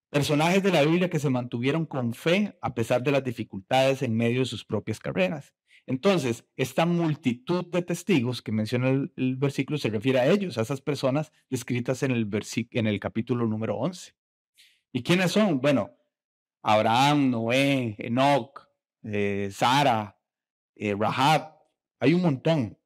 Personajes 0.10 0.63
de 0.63 0.72
la 0.72 0.84
Biblia 0.84 1.10
que 1.10 1.19
se 1.19 1.29
mantuvieron 1.29 1.86
con 1.86 2.13
fe 2.13 2.57
a 2.62 2.74
pesar 2.74 3.03
de 3.03 3.12
las 3.12 3.24
dificultades 3.24 4.01
en 4.01 4.15
medio 4.15 4.39
de 4.39 4.46
sus 4.46 4.63
propias 4.63 5.00
carreras. 5.00 5.53
Entonces, 5.86 6.46
esta 6.55 6.86
multitud 6.86 7.65
de 7.67 7.81
testigos 7.81 8.41
que 8.41 8.51
menciona 8.51 8.89
el, 8.89 9.36
versículo 9.38 9.77
se 9.77 9.89
refiere 9.89 10.19
a 10.19 10.27
ellos, 10.27 10.57
a 10.57 10.62
esas 10.62 10.81
personas 10.81 11.31
descritas 11.50 12.03
en 12.03 12.12
el, 12.12 12.29
en 12.72 12.88
el 12.88 13.00
capítulo 13.00 13.48
número 13.48 13.77
11. 13.77 14.13
¿Y 14.91 15.03
quiénes 15.03 15.31
son? 15.31 15.60
Bueno, 15.62 15.91
Abraham, 16.62 17.29
Noé, 17.29 17.96
Enoch, 18.00 18.67
eh, 19.03 19.50
Sara, 19.51 20.19
eh, 20.75 20.96
Rahab, 20.98 21.53
hay 22.00 22.13
un 22.13 22.22
montón 22.22 22.77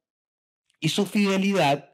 y 0.82 0.88
su 0.88 1.06
fidelidad 1.06 1.91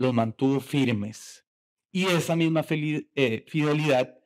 los 0.00 0.14
mantuvo 0.14 0.60
firmes. 0.60 1.46
Y 1.92 2.06
esa 2.06 2.34
misma 2.34 2.64
eh, 2.70 3.44
fidelidad 3.46 4.18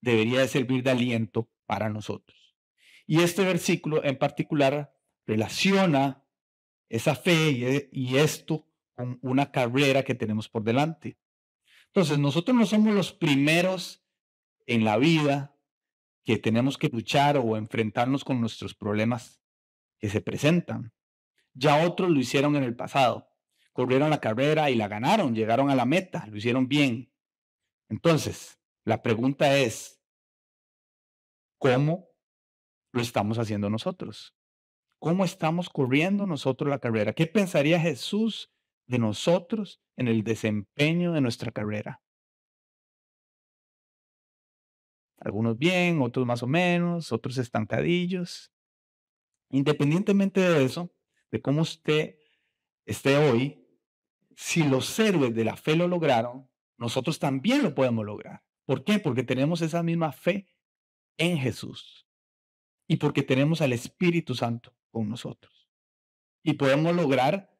debería 0.00 0.40
de 0.40 0.48
servir 0.48 0.82
de 0.82 0.90
aliento 0.90 1.48
para 1.66 1.88
nosotros. 1.88 2.56
Y 3.06 3.20
este 3.20 3.44
versículo 3.44 4.02
en 4.02 4.18
particular 4.18 4.92
relaciona 5.26 6.24
esa 6.88 7.14
fe 7.14 7.88
y, 7.92 8.16
esto 8.16 8.66
con 8.96 9.20
una 9.22 9.52
carrera 9.52 10.02
que 10.02 10.16
tenemos 10.16 10.48
por 10.48 10.64
delante. 10.64 11.16
Entonces, 11.86 12.18
nosotros 12.18 12.56
no 12.56 12.66
somos 12.66 12.92
los 12.92 13.12
primeros 13.12 14.04
en 14.66 14.84
la 14.84 14.96
vida 14.96 15.56
que 16.24 16.38
tenemos 16.38 16.76
que 16.76 16.88
luchar 16.88 17.36
o 17.36 17.56
enfrentarnos 17.56 18.24
con 18.24 18.40
nuestros 18.40 18.74
problemas 18.74 19.40
que 20.00 20.08
se 20.08 20.20
presentan. 20.20 20.92
Ya 21.54 21.86
otros 21.86 22.10
lo 22.10 22.18
hicieron 22.18 22.56
en 22.56 22.64
el 22.64 22.74
pasado. 22.74 23.29
Corrieron 23.72 24.10
la 24.10 24.20
carrera 24.20 24.70
y 24.70 24.74
la 24.74 24.88
ganaron, 24.88 25.34
llegaron 25.34 25.70
a 25.70 25.74
la 25.74 25.84
meta, 25.84 26.26
lo 26.26 26.36
hicieron 26.36 26.68
bien. 26.68 27.12
Entonces, 27.88 28.58
la 28.84 29.02
pregunta 29.02 29.56
es, 29.58 30.00
¿cómo 31.58 32.08
lo 32.92 33.00
estamos 33.00 33.38
haciendo 33.38 33.70
nosotros? 33.70 34.34
¿Cómo 34.98 35.24
estamos 35.24 35.68
corriendo 35.70 36.26
nosotros 36.26 36.68
la 36.68 36.78
carrera? 36.78 37.12
¿Qué 37.12 37.26
pensaría 37.26 37.80
Jesús 37.80 38.50
de 38.86 38.98
nosotros 38.98 39.80
en 39.96 40.08
el 40.08 40.24
desempeño 40.24 41.12
de 41.12 41.20
nuestra 41.20 41.52
carrera? 41.52 42.02
Algunos 45.18 45.58
bien, 45.58 46.00
otros 46.00 46.26
más 46.26 46.42
o 46.42 46.46
menos, 46.46 47.12
otros 47.12 47.38
estancadillos. 47.38 48.52
Independientemente 49.50 50.40
de 50.40 50.64
eso, 50.64 50.90
de 51.30 51.42
cómo 51.42 51.62
usted 51.62 52.16
esté 52.86 53.16
hoy, 53.16 53.59
si 54.40 54.62
los 54.62 54.98
héroes 54.98 55.34
de 55.34 55.44
la 55.44 55.54
fe 55.54 55.76
lo 55.76 55.86
lograron, 55.86 56.48
nosotros 56.78 57.18
también 57.18 57.62
lo 57.62 57.74
podemos 57.74 58.06
lograr. 58.06 58.42
¿Por 58.64 58.84
qué? 58.84 58.98
Porque 58.98 59.22
tenemos 59.22 59.60
esa 59.60 59.82
misma 59.82 60.12
fe 60.12 60.48
en 61.18 61.36
Jesús 61.36 62.08
y 62.88 62.96
porque 62.96 63.22
tenemos 63.22 63.60
al 63.60 63.74
Espíritu 63.74 64.34
Santo 64.34 64.74
con 64.90 65.10
nosotros. 65.10 65.68
Y 66.42 66.54
podemos 66.54 66.96
lograr 66.96 67.54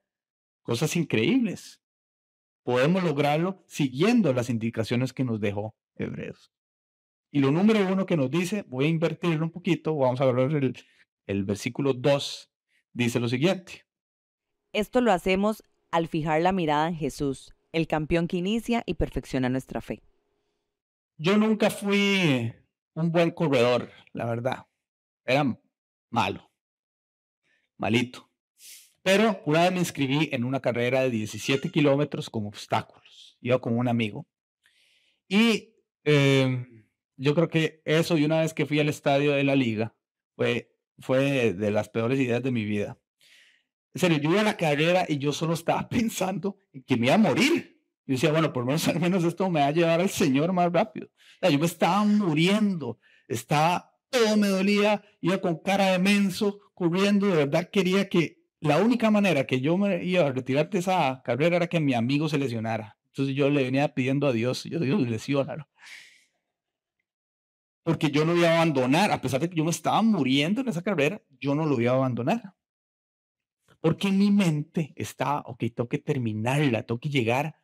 cosas 0.62 0.96
increíbles. 0.96 1.82
Podemos 2.62 3.04
lograrlo 3.04 3.62
siguiendo 3.66 4.32
las 4.32 4.48
indicaciones 4.48 5.12
que 5.12 5.22
nos 5.22 5.38
dejó 5.38 5.76
Hebreos. 5.96 6.50
Y 7.30 7.40
lo 7.40 7.50
número 7.50 7.86
uno 7.92 8.06
que 8.06 8.16
nos 8.16 8.30
dice, 8.30 8.64
voy 8.68 8.86
a 8.86 8.88
invertirlo 8.88 9.44
un 9.44 9.52
poquito, 9.52 9.94
vamos 9.94 10.22
a 10.22 10.32
ver 10.32 10.74
el, 11.26 11.44
versículo 11.44 11.92
2, 11.92 12.50
dice 12.94 13.20
lo 13.20 13.28
siguiente. 13.28 13.84
Esto 14.72 15.02
lo 15.02 15.12
hacemos 15.12 15.62
al 15.90 16.08
fijar 16.08 16.40
la 16.42 16.52
mirada 16.52 16.88
en 16.88 16.96
Jesús, 16.96 17.54
el 17.72 17.86
campeón 17.86 18.28
que 18.28 18.36
inicia 18.36 18.82
y 18.86 18.94
perfecciona 18.94 19.48
nuestra 19.48 19.80
fe. 19.80 20.02
Yo 21.16 21.36
nunca 21.36 21.70
fui 21.70 22.52
un 22.94 23.12
buen 23.12 23.30
corredor, 23.30 23.90
la 24.12 24.24
verdad. 24.26 24.66
Era 25.24 25.58
malo, 26.10 26.50
malito. 27.76 28.30
Pero 29.02 29.40
una 29.46 29.62
vez 29.62 29.72
me 29.72 29.78
inscribí 29.78 30.28
en 30.32 30.44
una 30.44 30.60
carrera 30.60 31.02
de 31.02 31.10
17 31.10 31.70
kilómetros 31.70 32.28
con 32.28 32.46
obstáculos. 32.46 33.38
Iba 33.40 33.60
con 33.60 33.78
un 33.78 33.88
amigo. 33.88 34.26
Y 35.28 35.74
em, 36.04 36.86
yo 37.16 37.34
creo 37.34 37.48
que 37.48 37.82
eso, 37.84 38.18
y 38.18 38.24
una 38.24 38.40
vez 38.40 38.52
que 38.52 38.66
fui 38.66 38.80
al 38.80 38.88
estadio 38.88 39.32
de 39.32 39.44
la 39.44 39.54
liga, 39.54 39.94
fue, 40.36 40.74
fue 40.98 41.54
de 41.54 41.70
las 41.70 41.88
peores 41.88 42.18
ideas 42.18 42.42
de 42.42 42.50
mi 42.50 42.64
vida. 42.64 42.98
En 43.94 44.00
serio, 44.00 44.18
yo 44.18 44.30
iba 44.30 44.40
a 44.40 44.44
la 44.44 44.56
carrera 44.56 45.04
y 45.08 45.18
yo 45.18 45.32
solo 45.32 45.54
estaba 45.54 45.88
pensando 45.88 46.58
en 46.72 46.82
que 46.82 46.96
me 46.96 47.06
iba 47.06 47.14
a 47.14 47.18
morir. 47.18 47.80
Yo 48.06 48.14
decía, 48.14 48.32
bueno, 48.32 48.52
por 48.52 48.62
lo 48.62 48.68
menos 48.68 48.86
al 48.88 49.00
menos 49.00 49.24
esto 49.24 49.50
me 49.50 49.60
va 49.60 49.66
a 49.66 49.72
llevar 49.72 50.00
al 50.00 50.10
Señor 50.10 50.52
más 50.52 50.72
rápido. 50.72 51.08
yo 51.42 51.58
me 51.58 51.66
estaba 51.66 52.04
muriendo, 52.04 52.98
estaba, 53.28 53.92
todo 54.10 54.36
me 54.36 54.48
dolía, 54.48 55.02
iba 55.20 55.38
con 55.38 55.58
cara 55.58 55.92
de 55.92 55.98
menso, 55.98 56.60
corriendo, 56.74 57.26
de 57.26 57.36
verdad 57.36 57.70
quería 57.70 58.08
que 58.08 58.40
la 58.60 58.78
única 58.78 59.10
manera 59.10 59.46
que 59.46 59.60
yo 59.60 59.76
me 59.76 60.04
iba 60.04 60.26
a 60.26 60.32
retirar 60.32 60.68
de 60.68 60.80
esa 60.80 61.22
carrera 61.24 61.56
era 61.56 61.66
que 61.66 61.80
mi 61.80 61.94
amigo 61.94 62.28
se 62.28 62.38
lesionara. 62.38 62.98
Entonces 63.06 63.34
yo 63.34 63.48
le 63.48 63.64
venía 63.64 63.94
pidiendo 63.94 64.26
a 64.26 64.32
Dios, 64.32 64.64
yo 64.64 64.78
digo, 64.78 64.98
lesiónalo. 64.98 65.68
Porque 67.82 68.10
yo 68.10 68.24
no 68.24 68.36
iba 68.36 68.50
a 68.50 68.56
abandonar, 68.56 69.10
a 69.10 69.20
pesar 69.20 69.40
de 69.40 69.48
que 69.48 69.56
yo 69.56 69.64
me 69.64 69.70
estaba 69.70 70.02
muriendo 70.02 70.60
en 70.60 70.68
esa 70.68 70.82
carrera, 70.82 71.22
yo 71.40 71.54
no 71.54 71.64
lo 71.64 71.80
iba 71.80 71.92
a 71.92 71.96
abandonar. 71.96 72.54
Porque 73.80 74.08
en 74.08 74.18
mi 74.18 74.30
mente 74.30 74.92
está, 74.96 75.40
ok, 75.40 75.64
tengo 75.74 75.88
que 75.88 75.98
terminarla, 75.98 76.84
tengo 76.84 77.00
que 77.00 77.08
llegar 77.08 77.56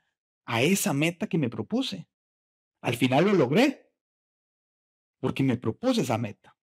a 0.47 0.63
esa 0.63 0.93
meta 0.95 1.27
que 1.27 1.39
me 1.39 1.51
propuse. 1.51 2.09
Al 2.81 2.97
final 2.97 3.27
lo 3.27 3.35
logré, 3.35 3.91
porque 5.21 5.43
me 5.43 5.59
propuse 5.59 6.03
esa 6.03 6.17
meta. 6.17 6.57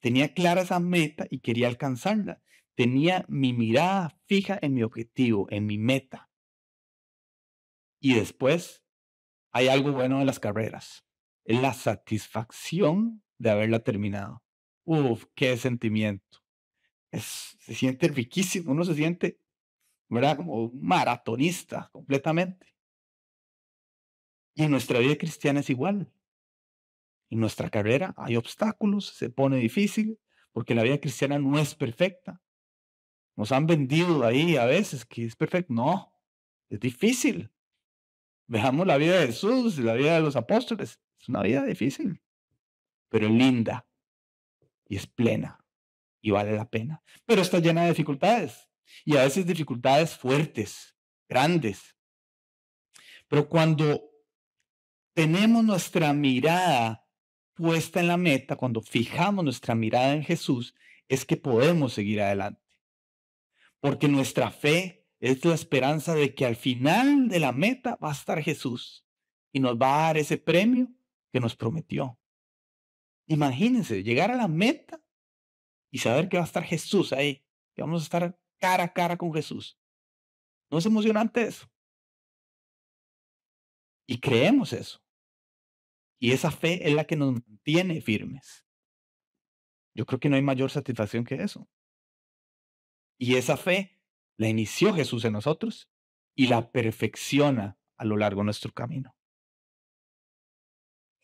Tenía 0.00 0.34
clara 0.34 0.62
esa 0.62 0.80
meta 0.80 1.26
y 1.30 1.40
quería 1.40 1.68
alcanzarla. 1.68 2.42
Tenía 2.74 3.24
mi 3.28 3.52
mirada 3.52 4.18
fija 4.26 4.58
en 4.60 4.74
mi 4.74 4.82
objetivo, 4.82 5.46
en 5.50 5.66
mi 5.66 5.78
meta. 5.78 6.30
Y 8.00 8.14
después 8.14 8.82
hay 9.52 9.68
algo 9.68 9.92
bueno 9.92 10.18
de 10.18 10.24
las 10.24 10.40
carreras. 10.40 11.04
Es 11.44 11.60
la 11.60 11.74
satisfacción 11.74 13.22
de 13.38 13.50
haberla 13.50 13.80
terminado. 13.80 14.42
Uf, 14.84 15.24
qué 15.34 15.56
sentimiento 15.56 16.39
se 17.18 17.74
siente 17.74 18.08
riquísimo, 18.08 18.72
uno 18.72 18.84
se 18.84 18.94
siente, 18.94 19.38
¿verdad? 20.08 20.36
Como 20.36 20.64
un 20.64 20.80
maratonista 20.80 21.88
completamente. 21.92 22.74
Y 24.54 24.64
en 24.64 24.70
nuestra 24.70 24.98
vida 24.98 25.16
cristiana 25.16 25.60
es 25.60 25.70
igual. 25.70 26.12
En 27.30 27.40
nuestra 27.40 27.70
carrera 27.70 28.14
hay 28.16 28.36
obstáculos, 28.36 29.06
se 29.06 29.30
pone 29.30 29.56
difícil, 29.56 30.18
porque 30.52 30.74
la 30.74 30.82
vida 30.82 30.98
cristiana 30.98 31.38
no 31.38 31.58
es 31.58 31.74
perfecta. 31.74 32.40
Nos 33.36 33.52
han 33.52 33.66
vendido 33.66 34.24
ahí 34.24 34.56
a 34.56 34.66
veces 34.66 35.04
que 35.04 35.24
es 35.24 35.36
perfecto. 35.36 35.72
No, 35.72 36.12
es 36.68 36.80
difícil. 36.80 37.50
Veamos 38.46 38.86
la 38.86 38.96
vida 38.96 39.20
de 39.20 39.26
Jesús, 39.28 39.78
la 39.78 39.94
vida 39.94 40.14
de 40.14 40.20
los 40.20 40.34
apóstoles. 40.34 41.00
Es 41.18 41.28
una 41.28 41.42
vida 41.42 41.64
difícil, 41.64 42.20
pero 43.08 43.28
linda 43.28 43.86
y 44.88 44.96
es 44.96 45.06
plena 45.06 45.59
y 46.20 46.30
vale 46.30 46.52
la 46.52 46.68
pena. 46.68 47.02
Pero 47.26 47.42
está 47.42 47.58
llena 47.58 47.82
de 47.82 47.90
dificultades 47.90 48.68
y 49.04 49.16
a 49.16 49.24
veces 49.24 49.46
dificultades 49.46 50.16
fuertes, 50.16 50.96
grandes. 51.28 51.96
Pero 53.28 53.48
cuando 53.48 54.02
tenemos 55.14 55.64
nuestra 55.64 56.12
mirada 56.12 57.06
puesta 57.54 58.00
en 58.00 58.08
la 58.08 58.16
meta, 58.16 58.56
cuando 58.56 58.80
fijamos 58.80 59.44
nuestra 59.44 59.74
mirada 59.74 60.14
en 60.14 60.24
Jesús, 60.24 60.74
es 61.08 61.24
que 61.24 61.36
podemos 61.36 61.92
seguir 61.92 62.20
adelante. 62.20 62.62
Porque 63.80 64.08
nuestra 64.08 64.50
fe 64.50 65.06
es 65.20 65.44
la 65.44 65.54
esperanza 65.54 66.14
de 66.14 66.34
que 66.34 66.46
al 66.46 66.56
final 66.56 67.28
de 67.28 67.40
la 67.40 67.52
meta 67.52 67.98
va 68.02 68.10
a 68.10 68.12
estar 68.12 68.42
Jesús 68.42 69.06
y 69.52 69.60
nos 69.60 69.76
va 69.76 69.94
a 69.94 70.06
dar 70.06 70.18
ese 70.18 70.38
premio 70.38 70.88
que 71.32 71.40
nos 71.40 71.56
prometió. 71.56 72.18
Imagínense 73.26 74.02
llegar 74.02 74.30
a 74.30 74.36
la 74.36 74.48
meta 74.48 75.00
y 75.90 75.98
saber 75.98 76.28
que 76.28 76.36
va 76.36 76.44
a 76.44 76.46
estar 76.46 76.64
Jesús 76.64 77.12
ahí, 77.12 77.44
que 77.74 77.82
vamos 77.82 78.02
a 78.02 78.04
estar 78.04 78.40
cara 78.58 78.84
a 78.84 78.92
cara 78.92 79.16
con 79.16 79.32
Jesús. 79.32 79.78
¿No 80.70 80.78
es 80.78 80.86
emocionante 80.86 81.42
eso? 81.42 81.70
Y 84.06 84.20
creemos 84.20 84.72
eso. 84.72 85.02
Y 86.18 86.32
esa 86.32 86.50
fe 86.50 86.86
es 86.86 86.94
la 86.94 87.04
que 87.04 87.16
nos 87.16 87.32
mantiene 87.32 88.00
firmes. 88.00 88.66
Yo 89.94 90.06
creo 90.06 90.20
que 90.20 90.28
no 90.28 90.36
hay 90.36 90.42
mayor 90.42 90.70
satisfacción 90.70 91.24
que 91.24 91.36
eso. 91.36 91.68
Y 93.18 93.36
esa 93.36 93.56
fe 93.56 94.00
la 94.36 94.48
inició 94.48 94.94
Jesús 94.94 95.24
en 95.24 95.32
nosotros 95.32 95.90
y 96.34 96.46
la 96.46 96.72
perfecciona 96.72 97.78
a 97.96 98.04
lo 98.04 98.16
largo 98.16 98.40
de 98.40 98.46
nuestro 98.46 98.72
camino. 98.72 99.14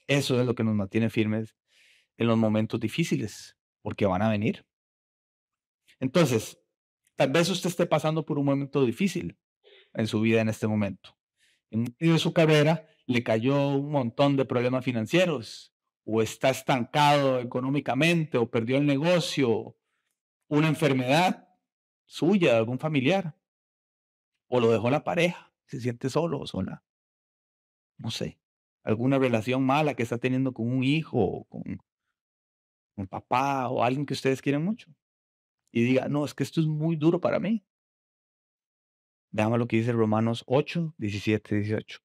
Eso 0.07 0.41
es 0.41 0.47
lo 0.47 0.55
que 0.55 0.65
nos 0.65 0.75
mantiene 0.75 1.11
firmes 1.11 1.57
en 2.17 2.27
los 2.27 2.37
momentos 2.37 2.79
difíciles, 2.81 3.56
porque 3.87 4.05
van 4.05 4.21
a 4.21 4.29
venir. 4.29 4.67
Entonces, 6.01 6.61
tal 7.15 7.31
vez 7.31 7.49
usted 7.49 7.71
esté 7.71 7.87
pasando 7.87 8.27
por 8.27 8.37
un 8.37 8.45
momento 8.45 8.85
difícil 8.85 9.39
en 9.95 10.09
su 10.09 10.21
vida 10.21 10.41
en 10.41 10.49
este 10.49 10.67
momento. 10.67 11.17
En 11.71 11.95
medio 11.97 12.15
de 12.15 12.19
su 12.19 12.33
carrera 12.33 12.89
le 13.07 13.23
cayó 13.23 13.69
un 13.77 13.93
montón 13.93 14.37
de 14.37 14.45
problemas 14.45 14.85
financieros, 14.85 15.73
o 16.05 16.21
está 16.21 16.51
estancado 16.51 17.39
económicamente, 17.39 18.39
o 18.39 18.51
perdió 18.51 18.77
el 18.77 18.87
negocio, 18.87 19.77
una 20.49 20.67
enfermedad 20.67 21.49
suya, 22.07 22.55
de 22.55 22.59
algún 22.59 22.81
familiar, 22.81 23.39
o 24.49 24.59
lo 24.59 24.73
dejó 24.73 24.91
la 24.91 25.05
pareja, 25.05 25.53
se 25.67 25.81
siente 25.81 26.11
solo 26.11 26.41
o 26.41 26.47
sola. 26.49 26.83
No 27.99 28.11
sé, 28.11 28.41
alguna 28.83 29.21
relación 29.21 29.65
mala 29.65 29.95
que 29.95 30.03
está 30.03 30.19
teniendo 30.19 30.53
con 30.53 30.69
un 30.69 30.83
hijo, 30.83 31.21
o 31.21 31.45
con 31.45 31.63
un 32.97 33.07
papá, 33.07 33.69
o 33.69 33.83
alguien 33.83 34.07
que 34.07 34.15
ustedes 34.15 34.43
quieren 34.43 34.65
mucho. 34.65 34.91
Y 35.71 35.85
diga, 35.85 36.09
no, 36.09 36.25
es 36.25 36.35
que 36.35 36.43
esto 36.43 36.61
es 36.61 36.67
muy 36.67 36.97
duro 36.97 37.21
para 37.21 37.39
mí. 37.39 37.65
Veamos 39.31 39.59
lo 39.59 39.69
que 39.69 39.77
dice 39.77 39.93
Romanos 39.93 40.43
8, 40.47 40.95
17, 40.97 41.57
18. 41.57 42.01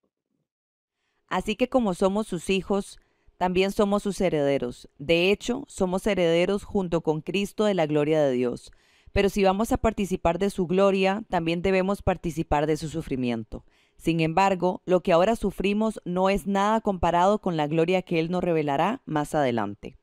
Así 1.27 1.55
que 1.55 1.69
como 1.69 1.93
somos 1.93 2.27
sus 2.27 2.49
hijos, 2.49 2.99
también 3.37 3.71
somos 3.71 4.03
sus 4.03 4.19
herederos. 4.19 4.89
De 4.97 5.31
hecho, 5.31 5.63
somos 5.67 6.05
herederos 6.05 6.63
junto 6.63 7.01
con 7.01 7.21
Cristo 7.21 7.63
de 7.63 7.73
la 7.73 7.85
gloria 7.85 8.21
de 8.21 8.33
Dios. 8.33 8.71
Pero 9.13 9.29
si 9.29 9.43
vamos 9.43 9.71
a 9.71 9.77
participar 9.77 10.39
de 10.39 10.49
su 10.49 10.67
gloria, 10.67 11.23
también 11.29 11.61
debemos 11.61 12.01
participar 12.01 12.67
de 12.67 12.77
su 12.77 12.89
sufrimiento. 12.89 13.65
Sin 13.97 14.19
embargo, 14.19 14.81
lo 14.85 15.01
que 15.01 15.13
ahora 15.13 15.35
sufrimos 15.35 16.01
no 16.05 16.29
es 16.29 16.47
nada 16.47 16.81
comparado 16.81 17.39
con 17.39 17.55
la 17.55 17.67
gloria 17.67 18.01
que 18.01 18.19
Él 18.19 18.29
nos 18.29 18.43
revelará 18.43 19.01
más 19.05 19.35
adelante. 19.35 19.97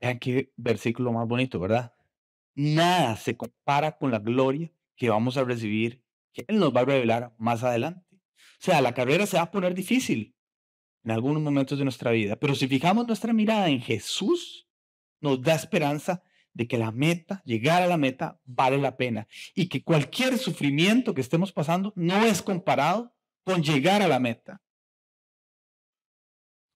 Vean 0.00 0.18
qué 0.18 0.52
versículo 0.56 1.12
más 1.12 1.28
bonito, 1.28 1.60
¿verdad? 1.60 1.94
Nada 2.54 3.16
se 3.16 3.36
compara 3.36 3.96
con 3.98 4.10
la 4.10 4.18
gloria 4.18 4.72
que 4.96 5.10
vamos 5.10 5.36
a 5.36 5.44
recibir, 5.44 6.04
que 6.32 6.44
Él 6.48 6.58
nos 6.58 6.74
va 6.74 6.80
a 6.80 6.84
revelar 6.84 7.34
más 7.38 7.62
adelante. 7.62 8.06
O 8.12 8.62
sea, 8.62 8.80
la 8.80 8.94
carrera 8.94 9.26
se 9.26 9.36
va 9.36 9.44
a 9.44 9.50
poner 9.50 9.74
difícil 9.74 10.34
en 11.04 11.10
algunos 11.12 11.42
momentos 11.42 11.78
de 11.78 11.84
nuestra 11.84 12.10
vida, 12.10 12.36
pero 12.36 12.54
si 12.54 12.68
fijamos 12.68 13.06
nuestra 13.06 13.32
mirada 13.32 13.68
en 13.68 13.80
Jesús, 13.80 14.68
nos 15.20 15.40
da 15.40 15.54
esperanza 15.54 16.22
de 16.52 16.66
que 16.66 16.76
la 16.76 16.90
meta, 16.90 17.42
llegar 17.44 17.82
a 17.82 17.86
la 17.86 17.96
meta, 17.96 18.40
vale 18.44 18.78
la 18.78 18.96
pena 18.96 19.26
y 19.54 19.68
que 19.68 19.82
cualquier 19.82 20.36
sufrimiento 20.36 21.14
que 21.14 21.20
estemos 21.20 21.52
pasando 21.52 21.92
no 21.96 22.24
es 22.24 22.42
comparado 22.42 23.14
con 23.44 23.62
llegar 23.62 24.02
a 24.02 24.08
la 24.08 24.18
meta, 24.18 24.62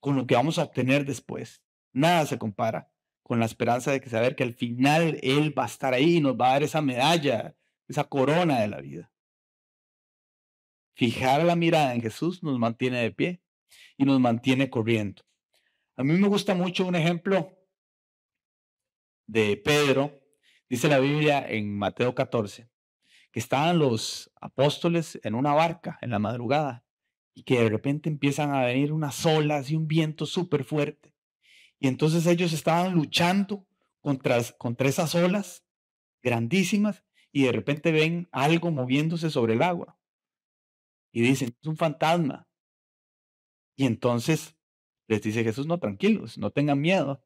con 0.00 0.16
lo 0.16 0.26
que 0.26 0.34
vamos 0.34 0.58
a 0.58 0.64
obtener 0.64 1.04
después. 1.04 1.62
Nada 1.92 2.24
se 2.26 2.38
compara 2.38 2.93
con 3.24 3.40
la 3.40 3.46
esperanza 3.46 3.90
de 3.90 4.00
que 4.00 4.10
saber 4.10 4.36
que 4.36 4.44
al 4.44 4.52
final 4.52 5.18
Él 5.22 5.58
va 5.58 5.64
a 5.64 5.66
estar 5.66 5.94
ahí 5.94 6.18
y 6.18 6.20
nos 6.20 6.36
va 6.36 6.48
a 6.48 6.52
dar 6.52 6.62
esa 6.62 6.82
medalla, 6.82 7.56
esa 7.88 8.04
corona 8.04 8.60
de 8.60 8.68
la 8.68 8.80
vida. 8.80 9.10
Fijar 10.94 11.42
la 11.42 11.56
mirada 11.56 11.94
en 11.94 12.02
Jesús 12.02 12.42
nos 12.42 12.58
mantiene 12.58 12.98
de 12.98 13.10
pie 13.10 13.42
y 13.96 14.04
nos 14.04 14.20
mantiene 14.20 14.68
corriendo. 14.68 15.22
A 15.96 16.04
mí 16.04 16.12
me 16.12 16.28
gusta 16.28 16.54
mucho 16.54 16.86
un 16.86 16.96
ejemplo 16.96 17.58
de 19.26 19.56
Pedro, 19.56 20.20
dice 20.68 20.88
la 20.88 20.98
Biblia 20.98 21.44
en 21.48 21.74
Mateo 21.74 22.14
14, 22.14 22.68
que 23.32 23.40
estaban 23.40 23.78
los 23.78 24.30
apóstoles 24.38 25.18
en 25.24 25.34
una 25.34 25.54
barca 25.54 25.98
en 26.02 26.10
la 26.10 26.18
madrugada 26.18 26.84
y 27.32 27.44
que 27.44 27.60
de 27.60 27.70
repente 27.70 28.10
empiezan 28.10 28.54
a 28.54 28.66
venir 28.66 28.92
unas 28.92 29.24
olas 29.24 29.70
y 29.70 29.76
un 29.76 29.88
viento 29.88 30.26
súper 30.26 30.64
fuerte. 30.64 31.13
Y 31.78 31.88
entonces 31.88 32.26
ellos 32.26 32.52
estaban 32.52 32.94
luchando 32.94 33.66
contra, 34.00 34.42
contra 34.58 34.88
esas 34.88 35.14
olas 35.14 35.64
grandísimas 36.22 37.04
y 37.32 37.44
de 37.44 37.52
repente 37.52 37.92
ven 37.92 38.28
algo 38.32 38.70
moviéndose 38.70 39.30
sobre 39.30 39.54
el 39.54 39.62
agua 39.62 39.98
y 41.14 41.22
dicen, 41.22 41.56
es 41.60 41.66
un 41.66 41.76
fantasma. 41.76 42.48
Y 43.76 43.86
entonces 43.86 44.56
les 45.06 45.22
dice 45.22 45.44
Jesús, 45.44 45.66
no, 45.66 45.78
tranquilos, 45.78 46.38
no 46.38 46.50
tengan 46.50 46.80
miedo, 46.80 47.24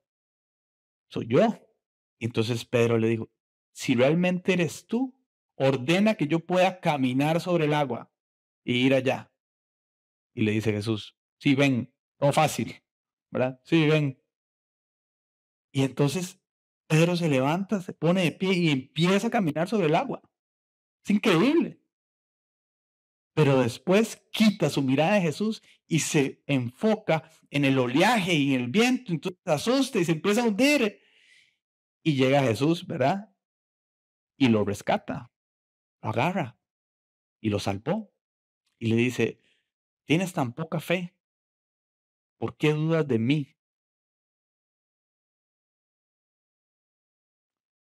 soy 1.09 1.27
yo. 1.29 1.59
Y 2.19 2.27
entonces 2.27 2.65
Pedro 2.65 2.99
le 2.99 3.09
dijo, 3.09 3.31
si 3.73 3.95
realmente 3.95 4.53
eres 4.53 4.87
tú, 4.87 5.15
ordena 5.55 6.15
que 6.15 6.27
yo 6.27 6.41
pueda 6.41 6.81
caminar 6.81 7.41
sobre 7.41 7.65
el 7.65 7.75
agua 7.75 8.13
y 8.63 8.87
ir 8.87 8.95
allá. 8.95 9.33
Y 10.35 10.43
le 10.43 10.53
dice 10.53 10.73
Jesús, 10.73 11.17
sí, 11.39 11.55
ven, 11.55 11.93
no 12.21 12.33
fácil, 12.33 12.83
¿verdad? 13.31 13.61
Sí, 13.65 13.87
ven. 13.87 14.23
Y 15.73 15.83
entonces 15.83 16.41
Pedro 16.87 17.17
se 17.17 17.29
levanta, 17.29 17.81
se 17.83 17.93
pone 17.93 18.23
de 18.23 18.33
pie 18.33 18.53
y 18.55 18.71
empieza 18.71 19.29
a 19.29 19.31
caminar 19.31 19.69
sobre 19.69 19.87
el 19.87 19.95
agua. 19.95 20.23
Es 21.05 21.11
increíble 21.11 21.81
pero 23.39 23.61
después 23.61 24.21
quita 24.33 24.69
su 24.69 24.83
mirada 24.83 25.15
de 25.15 25.21
Jesús 25.21 25.63
y 25.87 26.01
se 26.01 26.43
enfoca 26.49 27.31
en 27.51 27.65
el 27.65 27.79
oleaje 27.79 28.35
y 28.35 28.53
en 28.53 28.63
el 28.63 28.67
viento, 28.67 29.13
entonces 29.13 29.41
se 29.45 29.53
asusta 29.53 30.01
y 30.01 30.05
se 30.05 30.11
empieza 30.11 30.41
a 30.41 30.49
hundir. 30.49 31.01
Y 32.03 32.17
llega 32.17 32.43
Jesús, 32.43 32.85
¿verdad? 32.85 33.33
Y 34.37 34.49
lo 34.49 34.65
rescata, 34.65 35.31
lo 36.03 36.11
agarra 36.11 36.59
y 37.41 37.51
lo 37.51 37.61
salvó. 37.61 38.13
Y 38.77 38.89
le 38.89 38.97
dice, 38.97 39.41
tienes 40.05 40.33
tan 40.33 40.53
poca 40.53 40.81
fe, 40.81 41.15
¿por 42.39 42.57
qué 42.57 42.73
dudas 42.73 43.07
de 43.07 43.21
mí? 43.21 43.57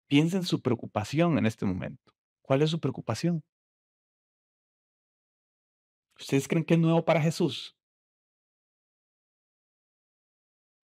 Piensa 0.06 0.36
en 0.36 0.44
su 0.44 0.60
preocupación 0.60 1.38
en 1.38 1.46
este 1.46 1.64
momento. 1.64 2.12
¿Cuál 2.42 2.62
es 2.62 2.70
su 2.70 2.80
preocupación? 2.80 3.42
¿Ustedes 6.18 6.46
creen 6.46 6.64
que 6.64 6.74
es 6.74 6.80
nuevo 6.80 7.04
para 7.04 7.20
Jesús? 7.20 7.76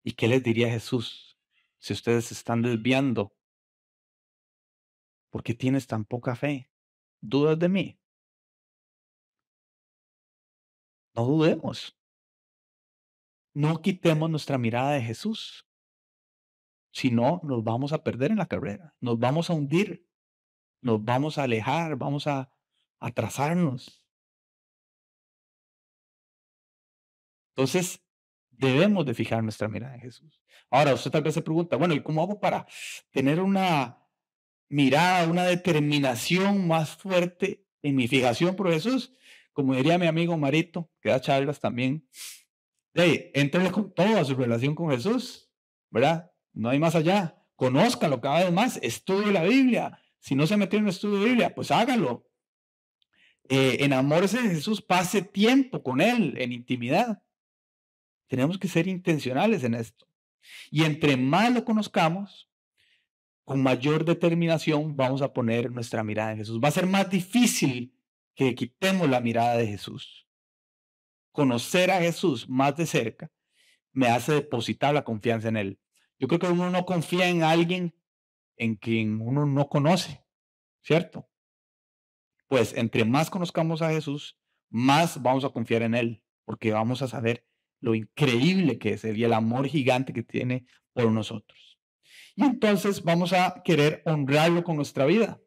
¿Y 0.02 0.12
qué 0.12 0.28
les 0.28 0.42
diría 0.42 0.70
Jesús 0.70 1.38
si 1.78 1.92
ustedes 1.92 2.26
se 2.26 2.34
están 2.34 2.62
desviando? 2.62 3.34
¿Por 5.30 5.42
qué 5.42 5.54
tienes 5.54 5.86
tan 5.86 6.04
poca 6.04 6.34
fe? 6.34 6.70
¿Dudas 7.20 7.58
de 7.58 7.68
mí? 7.68 8.00
No 11.14 11.26
dudemos. 11.26 11.96
No 13.54 13.80
quitemos 13.82 14.30
nuestra 14.30 14.58
mirada 14.58 14.92
de 14.92 15.02
Jesús. 15.02 15.66
Si 16.92 17.10
no, 17.10 17.40
nos 17.44 17.62
vamos 17.62 17.92
a 17.92 18.02
perder 18.02 18.30
en 18.30 18.38
la 18.38 18.46
carrera, 18.46 18.94
nos 19.00 19.18
vamos 19.18 19.50
a 19.50 19.54
hundir, 19.54 20.06
nos 20.82 21.04
vamos 21.04 21.38
a 21.38 21.44
alejar, 21.44 21.96
vamos 21.96 22.26
a 22.26 22.52
atrasarnos. 22.98 24.04
Entonces, 27.54 28.02
debemos 28.50 29.06
de 29.06 29.14
fijar 29.14 29.42
nuestra 29.42 29.68
mirada 29.68 29.94
en 29.94 30.00
Jesús. 30.00 30.40
Ahora, 30.70 30.94
usted 30.94 31.10
tal 31.10 31.22
vez 31.22 31.34
se 31.34 31.42
pregunta, 31.42 31.76
bueno, 31.76 31.94
¿y 31.94 32.02
cómo 32.02 32.22
hago 32.22 32.40
para 32.40 32.66
tener 33.10 33.40
una 33.40 33.98
mirada, 34.68 35.28
una 35.28 35.44
determinación 35.44 36.66
más 36.66 36.96
fuerte 36.96 37.66
en 37.82 37.96
mi 37.96 38.08
fijación 38.08 38.56
por 38.56 38.70
Jesús? 38.72 39.12
como 39.52 39.74
diría 39.74 39.98
mi 39.98 40.06
amigo 40.06 40.36
Marito, 40.36 40.90
que 41.00 41.10
da 41.10 41.20
charlas 41.20 41.60
también, 41.60 42.08
hey, 42.94 43.30
entrele 43.34 43.70
con 43.70 43.92
todo 43.92 44.24
su 44.24 44.34
relación 44.34 44.74
con 44.74 44.90
Jesús, 44.90 45.50
¿verdad? 45.90 46.30
No 46.60 46.68
hay 46.68 46.78
más 46.78 46.94
allá. 46.94 47.42
Conózcalo 47.56 48.20
cada 48.20 48.44
vez 48.44 48.52
más, 48.52 48.78
estudie 48.82 49.32
la 49.32 49.44
Biblia. 49.44 49.98
Si 50.18 50.34
no 50.34 50.46
se 50.46 50.58
metió 50.58 50.78
en 50.78 50.84
un 50.84 50.90
estudio 50.90 51.20
de 51.20 51.24
Biblia, 51.24 51.54
pues 51.54 51.70
hágalo. 51.70 52.26
Eh, 53.48 53.78
enamórese 53.80 54.42
de 54.42 54.50
Jesús, 54.50 54.82
pase 54.82 55.22
tiempo 55.22 55.82
con 55.82 56.02
Él 56.02 56.34
en 56.36 56.52
intimidad. 56.52 57.22
Tenemos 58.26 58.58
que 58.58 58.68
ser 58.68 58.88
intencionales 58.88 59.64
en 59.64 59.74
esto. 59.74 60.06
Y 60.70 60.84
entre 60.84 61.16
más 61.16 61.50
lo 61.50 61.64
conozcamos, 61.64 62.50
con 63.44 63.62
mayor 63.62 64.04
determinación 64.04 64.94
vamos 64.94 65.22
a 65.22 65.32
poner 65.32 65.72
nuestra 65.72 66.04
mirada 66.04 66.32
en 66.32 66.38
Jesús. 66.38 66.60
Va 66.62 66.68
a 66.68 66.72
ser 66.72 66.86
más 66.86 67.08
difícil 67.08 67.94
que 68.34 68.54
quitemos 68.54 69.08
la 69.08 69.22
mirada 69.22 69.56
de 69.56 69.66
Jesús. 69.66 70.28
Conocer 71.32 71.90
a 71.90 72.00
Jesús 72.00 72.46
más 72.50 72.76
de 72.76 72.84
cerca 72.84 73.30
me 73.92 74.08
hace 74.08 74.34
depositar 74.34 74.92
la 74.92 75.04
confianza 75.04 75.48
en 75.48 75.56
Él. 75.56 75.78
Yo 76.20 76.28
creo 76.28 76.38
que 76.38 76.48
uno 76.48 76.68
no 76.70 76.84
confía 76.84 77.28
en 77.28 77.42
alguien 77.42 77.94
en 78.58 78.76
quien 78.76 79.22
uno 79.22 79.46
no 79.46 79.70
conoce, 79.70 80.22
¿cierto? 80.82 81.30
Pues 82.46 82.74
entre 82.74 83.06
más 83.06 83.30
conozcamos 83.30 83.80
a 83.80 83.88
Jesús, 83.88 84.38
más 84.68 85.22
vamos 85.22 85.44
a 85.44 85.48
confiar 85.48 85.80
en 85.80 85.94
Él, 85.94 86.22
porque 86.44 86.72
vamos 86.72 87.00
a 87.00 87.08
saber 87.08 87.46
lo 87.80 87.94
increíble 87.94 88.78
que 88.78 88.90
es 88.90 89.04
Él 89.04 89.16
y 89.16 89.24
el 89.24 89.32
amor 89.32 89.66
gigante 89.66 90.12
que 90.12 90.22
tiene 90.22 90.66
por 90.92 91.10
nosotros. 91.10 91.78
Y 92.36 92.42
entonces 92.42 93.02
vamos 93.02 93.32
a 93.32 93.62
querer 93.64 94.02
honrarlo 94.04 94.62
con 94.62 94.76
nuestra 94.76 95.06
vida, 95.06 95.40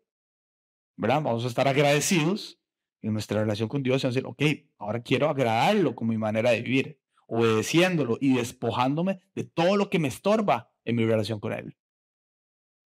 ¿verdad? 0.97 1.21
Vamos 1.21 1.45
a 1.45 1.49
estar 1.49 1.67
agradecidos 1.67 2.59
en 3.03 3.13
nuestra 3.13 3.41
relación 3.41 3.69
con 3.69 3.83
Dios 3.83 4.03
y 4.03 4.07
decir, 4.07 4.25
ok, 4.25 4.41
ahora 4.79 5.03
quiero 5.03 5.29
agradarlo 5.29 5.93
con 5.93 6.07
mi 6.07 6.17
manera 6.17 6.49
de 6.49 6.63
vivir, 6.63 6.99
obedeciéndolo 7.27 8.17
y 8.19 8.35
despojándome 8.35 9.19
de 9.35 9.43
todo 9.43 9.77
lo 9.77 9.89
que 9.89 9.99
me 9.99 10.07
estorba 10.07 10.71
en 10.85 10.95
mi 10.95 11.05
relación 11.05 11.39
con 11.39 11.53
Él. 11.53 11.77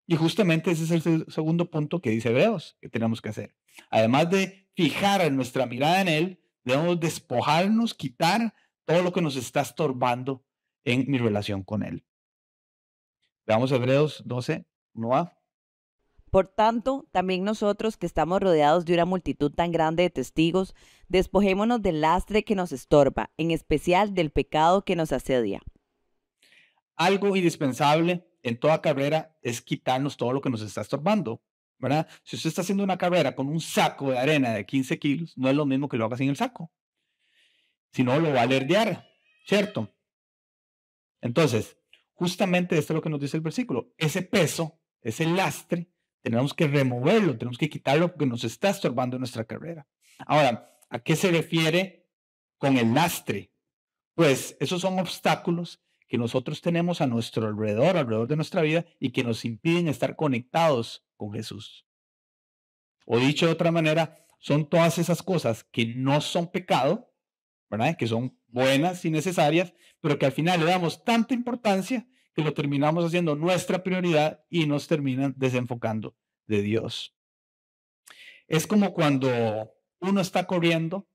Y 0.06 0.16
justamente 0.16 0.70
ese 0.70 0.84
es 0.96 1.06
el 1.06 1.26
segundo 1.28 1.70
punto 1.70 2.00
que 2.00 2.10
dice 2.10 2.32
Veos 2.32 2.78
que 2.80 2.88
tenemos 2.88 3.20
que 3.20 3.28
hacer. 3.28 3.54
Además 3.90 4.30
de 4.30 4.68
fijar 4.74 5.30
nuestra 5.32 5.66
mirada 5.66 6.00
en 6.00 6.08
Él, 6.08 6.42
debemos 6.64 6.98
despojarnos, 6.98 7.94
quitar 7.94 8.54
todo 8.84 9.02
lo 9.02 9.12
que 9.12 9.20
nos 9.20 9.36
está 9.36 9.60
estorbando 9.60 10.44
en 10.84 11.10
mi 11.10 11.18
relación 11.18 11.62
con 11.62 11.82
Él. 11.82 12.06
Veamos 13.46 13.72
Hebreos 13.72 14.22
12, 14.24 14.66
1a. 14.94 15.37
Por 16.30 16.48
tanto, 16.48 17.06
también 17.12 17.44
nosotros 17.44 17.96
que 17.96 18.06
estamos 18.06 18.40
rodeados 18.40 18.84
de 18.84 18.94
una 18.94 19.04
multitud 19.04 19.52
tan 19.52 19.72
grande 19.72 20.04
de 20.04 20.10
testigos, 20.10 20.74
despojémonos 21.08 21.82
del 21.82 22.00
lastre 22.00 22.44
que 22.44 22.54
nos 22.54 22.72
estorba, 22.72 23.30
en 23.36 23.50
especial 23.50 24.14
del 24.14 24.30
pecado 24.30 24.84
que 24.84 24.96
nos 24.96 25.12
asedia. 25.12 25.60
Algo 26.96 27.36
indispensable 27.36 28.28
en 28.42 28.58
toda 28.58 28.82
carrera 28.82 29.36
es 29.42 29.62
quitarnos 29.62 30.16
todo 30.16 30.32
lo 30.32 30.40
que 30.40 30.50
nos 30.50 30.62
está 30.62 30.80
estorbando, 30.80 31.42
¿verdad? 31.78 32.08
Si 32.24 32.36
usted 32.36 32.48
está 32.48 32.62
haciendo 32.62 32.84
una 32.84 32.98
carrera 32.98 33.34
con 33.34 33.48
un 33.48 33.60
saco 33.60 34.10
de 34.10 34.18
arena 34.18 34.52
de 34.52 34.66
15 34.66 34.98
kilos, 34.98 35.36
no 35.36 35.48
es 35.48 35.54
lo 35.54 35.66
mismo 35.66 35.88
que 35.88 35.96
lo 35.96 36.04
haga 36.04 36.16
sin 36.16 36.28
el 36.28 36.36
saco 36.36 36.70
si 37.92 38.04
no 38.04 38.18
lo 38.18 38.32
va 38.32 38.40
a 38.40 38.42
alerdear, 38.44 39.08
¿cierto? 39.46 39.94
Entonces, 41.20 41.76
justamente 42.14 42.78
esto 42.78 42.92
es 42.92 42.94
lo 42.94 43.02
que 43.02 43.10
nos 43.10 43.20
dice 43.20 43.36
el 43.36 43.42
versículo. 43.42 43.92
Ese 43.96 44.22
peso, 44.22 44.80
ese 45.00 45.26
lastre, 45.26 45.90
tenemos 46.28 46.52
que 46.52 46.66
removerlo, 46.66 47.38
tenemos 47.38 47.56
que 47.56 47.70
quitarlo 47.70 48.08
porque 48.08 48.26
nos 48.26 48.44
está 48.44 48.68
estorbando 48.68 49.18
nuestra 49.18 49.44
carrera. 49.44 49.86
Ahora, 50.26 50.70
¿a 50.90 50.98
qué 50.98 51.16
se 51.16 51.30
refiere 51.30 52.06
con 52.58 52.76
el 52.76 52.92
lastre? 52.92 53.50
Pues 54.14 54.54
esos 54.60 54.82
son 54.82 54.98
obstáculos 54.98 55.80
que 56.06 56.18
nosotros 56.18 56.60
tenemos 56.60 57.00
a 57.00 57.06
nuestro 57.06 57.46
alrededor, 57.46 57.96
alrededor 57.96 58.28
de 58.28 58.36
nuestra 58.36 58.60
vida, 58.60 58.84
y 59.00 59.10
que 59.10 59.24
nos 59.24 59.46
impiden 59.46 59.88
estar 59.88 60.16
conectados 60.16 61.06
con 61.16 61.32
Jesús. 61.32 61.86
O 63.06 63.18
dicho 63.18 63.46
de 63.46 63.52
otra 63.52 63.72
manera, 63.72 64.26
son 64.38 64.68
todas 64.68 64.98
esas 64.98 65.22
cosas 65.22 65.64
que 65.64 65.86
no 65.86 66.20
son 66.20 66.50
pecado, 66.50 67.10
¿verdad? 67.70 67.96
Que 67.96 68.06
son 68.06 68.38
buenas 68.48 69.02
y 69.06 69.10
necesarias, 69.10 69.72
pero 70.02 70.18
que 70.18 70.26
al 70.26 70.32
final 70.32 70.60
le 70.60 70.66
damos 70.66 71.04
tanta 71.04 71.32
importancia 71.32 72.06
que 72.38 72.44
lo 72.44 72.54
terminamos 72.54 73.04
haciendo 73.04 73.34
nuestra 73.34 73.82
prioridad 73.82 74.44
y 74.48 74.66
nos 74.66 74.86
terminan 74.86 75.34
desenfocando 75.36 76.14
de 76.46 76.62
Dios. 76.62 77.12
Es 78.46 78.68
como 78.68 78.92
cuando 78.92 79.74
uno 79.98 80.20
está 80.20 80.46
corriendo 80.46 81.08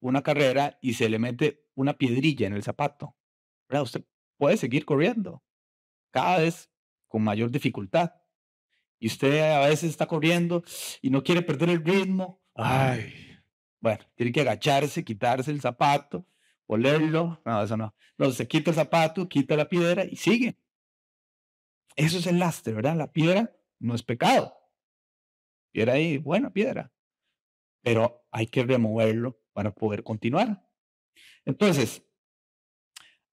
una 0.00 0.22
carrera 0.22 0.78
y 0.82 0.92
se 0.92 1.08
le 1.08 1.18
mete 1.18 1.64
una 1.74 1.96
piedrilla 1.96 2.46
en 2.46 2.52
el 2.52 2.62
zapato. 2.62 3.16
¿verdad? 3.70 3.84
Usted 3.84 4.04
puede 4.36 4.58
seguir 4.58 4.84
corriendo 4.84 5.42
cada 6.10 6.40
vez 6.40 6.70
con 7.08 7.22
mayor 7.22 7.50
dificultad. 7.50 8.12
Y 8.98 9.06
usted 9.06 9.50
a 9.50 9.66
veces 9.66 9.88
está 9.88 10.06
corriendo 10.06 10.62
y 11.00 11.08
no 11.08 11.22
quiere 11.22 11.40
perder 11.40 11.70
el 11.70 11.82
ritmo. 11.82 12.42
Ay, 12.54 13.14
bueno, 13.80 14.04
tiene 14.14 14.30
que 14.30 14.42
agacharse, 14.42 15.06
quitarse 15.06 15.50
el 15.50 15.62
zapato, 15.62 16.26
olerlo. 16.66 17.40
No, 17.44 17.62
eso 17.62 17.76
no. 17.76 17.94
No, 18.18 18.30
se 18.30 18.46
quita 18.46 18.70
el 18.70 18.76
zapato, 18.76 19.28
quita 19.28 19.56
la 19.56 19.68
piedra 19.68 20.04
y 20.04 20.16
sigue. 20.16 20.58
Eso 21.94 22.18
es 22.18 22.26
el 22.26 22.38
lastre, 22.38 22.74
¿verdad? 22.74 22.96
La 22.96 23.12
piedra 23.12 23.56
no 23.78 23.94
es 23.94 24.02
pecado. 24.02 24.54
Piedra 25.72 25.94
ahí, 25.94 26.18
buena 26.18 26.50
piedra. 26.50 26.92
Pero 27.82 28.26
hay 28.30 28.46
que 28.46 28.64
removerlo 28.64 29.40
para 29.52 29.72
poder 29.72 30.02
continuar. 30.02 30.68
Entonces, 31.44 32.02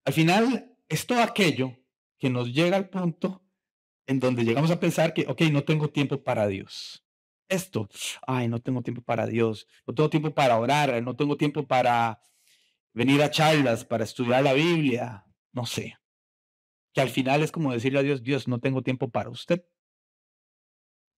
al 0.04 0.12
final 0.12 0.76
es 0.88 1.06
todo 1.06 1.22
aquello 1.22 1.76
que 2.18 2.30
nos 2.30 2.52
llega 2.52 2.76
al 2.76 2.88
punto 2.88 3.44
en 4.06 4.20
donde 4.20 4.44
llegamos 4.44 4.70
a 4.70 4.80
pensar 4.80 5.12
que, 5.12 5.26
ok, 5.28 5.42
no 5.50 5.64
tengo 5.64 5.88
tiempo 5.90 6.22
para 6.22 6.46
Dios 6.46 7.04
esto. 7.48 7.88
Ay, 8.26 8.48
no 8.48 8.60
tengo 8.60 8.82
tiempo 8.82 9.02
para 9.02 9.26
Dios, 9.26 9.66
no 9.86 9.94
tengo 9.94 10.10
tiempo 10.10 10.34
para 10.34 10.58
orar, 10.58 11.02
no 11.02 11.16
tengo 11.16 11.36
tiempo 11.36 11.66
para 11.66 12.20
venir 12.94 13.22
a 13.22 13.30
charlas, 13.30 13.84
para 13.84 14.04
estudiar 14.04 14.42
la 14.42 14.54
Biblia, 14.54 15.26
no 15.52 15.66
sé. 15.66 15.98
Que 16.94 17.00
al 17.00 17.10
final 17.10 17.42
es 17.42 17.50
como 17.50 17.72
decirle 17.72 17.98
a 17.98 18.02
Dios, 18.02 18.22
Dios, 18.22 18.48
no 18.48 18.60
tengo 18.60 18.82
tiempo 18.82 19.10
para 19.10 19.28
usted. 19.28 19.66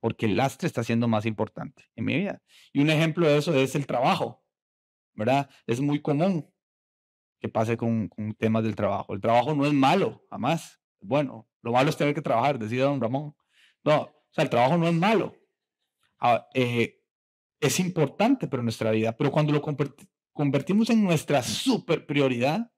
Porque 0.00 0.26
el 0.26 0.36
lastre 0.36 0.66
está 0.66 0.82
siendo 0.82 1.06
más 1.06 1.26
importante 1.26 1.84
en 1.94 2.04
mi 2.06 2.16
vida. 2.16 2.42
Y 2.72 2.80
un 2.80 2.90
ejemplo 2.90 3.26
de 3.28 3.36
eso 3.38 3.54
es 3.54 3.74
el 3.74 3.86
trabajo, 3.86 4.42
¿verdad? 5.14 5.50
Es 5.66 5.80
muy 5.80 6.00
común 6.00 6.50
que 7.40 7.48
pase 7.48 7.76
con, 7.76 8.10
temas 8.38 8.64
del 8.64 8.74
trabajo. 8.74 9.12
El 9.12 9.20
trabajo 9.20 9.54
no 9.54 9.66
es 9.66 9.72
malo, 9.72 10.24
jamás. 10.30 10.80
Bueno, 11.00 11.48
lo 11.62 11.72
malo 11.72 11.90
es 11.90 11.96
tener 11.96 12.14
que 12.14 12.22
trabajar, 12.22 12.58
decía 12.58 12.84
don 12.84 13.00
Ramón. 13.00 13.34
No, 13.84 14.02
o 14.02 14.28
sea, 14.30 14.44
el 14.44 14.50
trabajo 14.50 14.78
no 14.78 14.88
es 14.88 14.94
malo. 14.94 15.34
Ah, 16.18 16.48
eh, 16.54 17.02
es 17.60 17.80
importante 17.80 18.48
para 18.48 18.62
nuestra 18.62 18.90
vida, 18.90 19.16
pero 19.16 19.30
cuando 19.30 19.52
lo 19.52 19.60
convertimos 20.36 20.90
en 20.90 21.02
nuestra 21.02 21.42
super 21.42 22.06
prioridad 22.06 22.70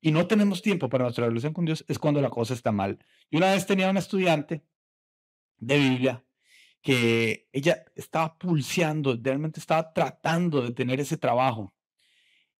y 0.00 0.12
no 0.12 0.26
tenemos 0.28 0.62
tiempo 0.62 0.88
para 0.88 1.04
nuestra 1.04 1.26
relación 1.26 1.52
con 1.52 1.64
Dios, 1.64 1.84
es 1.88 1.98
cuando 1.98 2.20
la 2.20 2.30
cosa 2.30 2.54
está 2.54 2.70
mal. 2.70 3.04
Y 3.30 3.38
una 3.38 3.50
vez 3.52 3.66
tenía 3.66 3.90
una 3.90 3.98
estudiante 3.98 4.62
de 5.56 5.78
Biblia 5.78 6.24
que 6.82 7.48
ella 7.52 7.82
estaba 7.96 8.38
pulseando, 8.38 9.18
realmente 9.20 9.58
estaba 9.58 9.92
tratando 9.92 10.62
de 10.62 10.72
tener 10.72 11.00
ese 11.00 11.16
trabajo. 11.16 11.74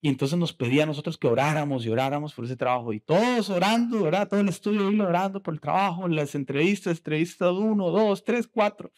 Y 0.00 0.08
entonces 0.08 0.38
nos 0.38 0.52
pedía 0.52 0.84
a 0.84 0.86
nosotros 0.86 1.18
que 1.18 1.26
oráramos 1.26 1.84
y 1.84 1.90
oráramos 1.90 2.32
por 2.32 2.46
ese 2.46 2.56
trabajo. 2.56 2.92
Y 2.92 3.00
todos 3.00 3.50
orando, 3.50 4.02
¿verdad? 4.02 4.28
Todo 4.28 4.40
el 4.40 4.48
estudio 4.48 4.86
orando 5.04 5.42
por 5.42 5.54
el 5.54 5.60
trabajo, 5.60 6.08
las 6.08 6.34
entrevistas, 6.34 6.96
entrevistas 6.98 7.52
uno, 7.52 7.90
dos, 7.90 8.24
tres, 8.24 8.48
cuatro 8.48 8.92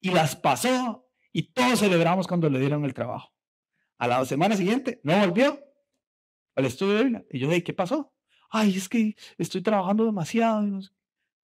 y 0.00 0.10
las 0.10 0.34
pasó 0.34 1.06
y 1.32 1.44
todos 1.52 1.80
celebramos 1.80 2.26
cuando 2.26 2.50
le 2.50 2.58
dieron 2.58 2.84
el 2.84 2.94
trabajo. 2.94 3.32
A 3.98 4.06
la 4.06 4.24
semana 4.24 4.56
siguiente 4.56 5.00
no 5.02 5.18
volvió 5.18 5.60
al 6.54 6.64
estudio 6.64 6.94
de 6.94 7.02
Biblia. 7.04 7.26
Y 7.30 7.38
yo 7.40 7.48
dije, 7.48 7.64
¿qué 7.64 7.74
pasó? 7.74 8.14
Ay, 8.50 8.76
es 8.76 8.88
que 8.88 9.16
estoy 9.36 9.62
trabajando 9.62 10.04
demasiado. 10.04 10.62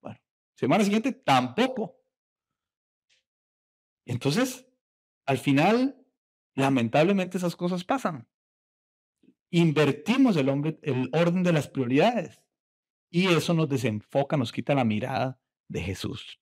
Bueno, 0.00 0.20
semana 0.54 0.84
siguiente 0.84 1.12
tampoco. 1.12 1.96
Entonces, 4.06 4.66
al 5.26 5.38
final, 5.38 5.96
lamentablemente 6.54 7.38
esas 7.38 7.56
cosas 7.56 7.84
pasan. 7.84 8.28
Invertimos 9.50 10.36
el, 10.36 10.48
hombre, 10.48 10.78
el 10.82 11.10
orden 11.12 11.42
de 11.42 11.52
las 11.52 11.68
prioridades 11.68 12.42
y 13.10 13.28
eso 13.28 13.54
nos 13.54 13.68
desenfoca, 13.68 14.36
nos 14.36 14.50
quita 14.50 14.74
la 14.74 14.84
mirada 14.84 15.40
de 15.68 15.80
Jesús. 15.80 16.40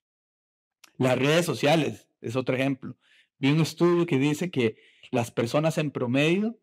Las 0.96 1.18
redes 1.18 1.44
sociales 1.44 2.08
es 2.20 2.36
otro 2.36 2.54
ejemplo. 2.54 2.96
Vi 3.42 3.50
un 3.50 3.60
estudio 3.60 4.06
que 4.06 4.18
dice 4.18 4.52
que 4.52 4.76
las 5.10 5.32
personas 5.32 5.76
en 5.76 5.90
promedio 5.90 6.60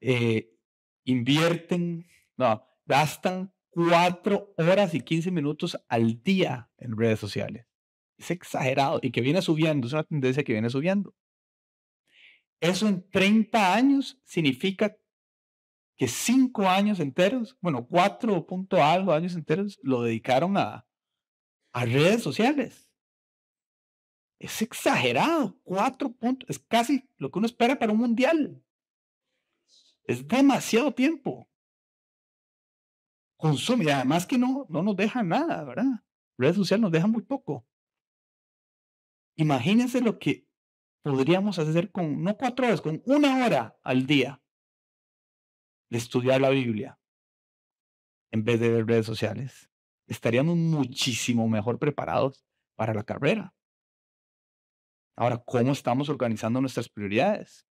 eh, 0.00 0.56
invierten, 1.02 2.06
no, 2.36 2.64
gastan 2.86 3.52
cuatro 3.70 4.54
horas 4.58 4.94
y 4.94 5.00
quince 5.00 5.32
minutos 5.32 5.76
al 5.88 6.22
día 6.22 6.70
en 6.78 6.96
redes 6.96 7.18
sociales. 7.18 7.66
Es 8.16 8.30
exagerado 8.30 9.00
y 9.02 9.10
que 9.10 9.22
viene 9.22 9.42
subiendo, 9.42 9.88
es 9.88 9.92
una 9.92 10.04
tendencia 10.04 10.44
que 10.44 10.52
viene 10.52 10.70
subiendo. 10.70 11.16
Eso 12.60 12.86
en 12.86 13.10
30 13.10 13.74
años 13.74 14.20
significa 14.24 14.96
que 15.96 16.06
cinco 16.06 16.68
años 16.68 17.00
enteros, 17.00 17.58
bueno, 17.60 17.84
cuatro 17.88 18.46
punto 18.46 18.80
algo 18.80 19.12
años 19.12 19.34
enteros, 19.34 19.80
lo 19.82 20.02
dedicaron 20.02 20.56
a, 20.58 20.86
a 21.72 21.84
redes 21.84 22.22
sociales. 22.22 22.87
Es 24.38 24.62
exagerado, 24.62 25.58
cuatro 25.64 26.12
puntos, 26.12 26.48
es 26.48 26.58
casi 26.58 27.08
lo 27.16 27.30
que 27.30 27.38
uno 27.38 27.46
espera 27.46 27.78
para 27.78 27.92
un 27.92 27.98
mundial. 27.98 28.62
Es 30.04 30.26
demasiado 30.26 30.92
tiempo. 30.92 31.48
Consume, 33.36 33.84
y 33.84 33.90
además 33.90 34.26
que 34.26 34.38
no, 34.38 34.66
no 34.68 34.82
nos 34.82 34.96
deja 34.96 35.22
nada, 35.22 35.64
¿verdad? 35.64 36.04
Redes 36.36 36.56
sociales 36.56 36.82
nos 36.82 36.92
dejan 36.92 37.10
muy 37.10 37.22
poco. 37.22 37.66
Imagínense 39.36 40.00
lo 40.00 40.18
que 40.18 40.48
podríamos 41.02 41.58
hacer 41.58 41.90
con, 41.90 42.22
no 42.22 42.36
cuatro 42.36 42.66
horas, 42.66 42.80
con 42.80 43.02
una 43.06 43.44
hora 43.44 43.78
al 43.82 44.06
día 44.06 44.42
de 45.90 45.98
estudiar 45.98 46.40
la 46.40 46.50
Biblia 46.50 46.98
en 48.30 48.44
vez 48.44 48.60
de 48.60 48.70
ver 48.70 48.86
redes 48.86 49.06
sociales. 49.06 49.70
Estaríamos 50.06 50.56
muchísimo 50.56 51.48
mejor 51.48 51.78
preparados 51.78 52.44
para 52.76 52.94
la 52.94 53.04
carrera. 53.04 53.54
Ahora, 55.18 55.38
¿cómo 55.38 55.72
estamos 55.72 56.08
organizando 56.08 56.60
nuestras 56.60 56.88
prioridades? 56.88 57.66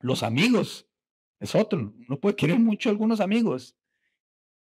Los 0.00 0.24
amigos 0.24 0.88
es 1.38 1.54
otro. 1.54 1.94
Uno 2.08 2.18
puede 2.18 2.34
querer 2.34 2.58
mucho 2.58 2.88
a 2.88 2.92
algunos 2.92 3.20
amigos, 3.20 3.76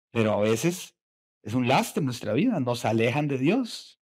pero 0.10 0.34
a 0.34 0.42
veces 0.42 0.96
es 1.44 1.54
un 1.54 1.68
lastre 1.68 2.00
en 2.00 2.06
nuestra 2.06 2.34
vida. 2.34 2.60
Nos 2.60 2.86
alejan 2.86 3.28
de 3.28 3.38
Dios. 3.38 4.02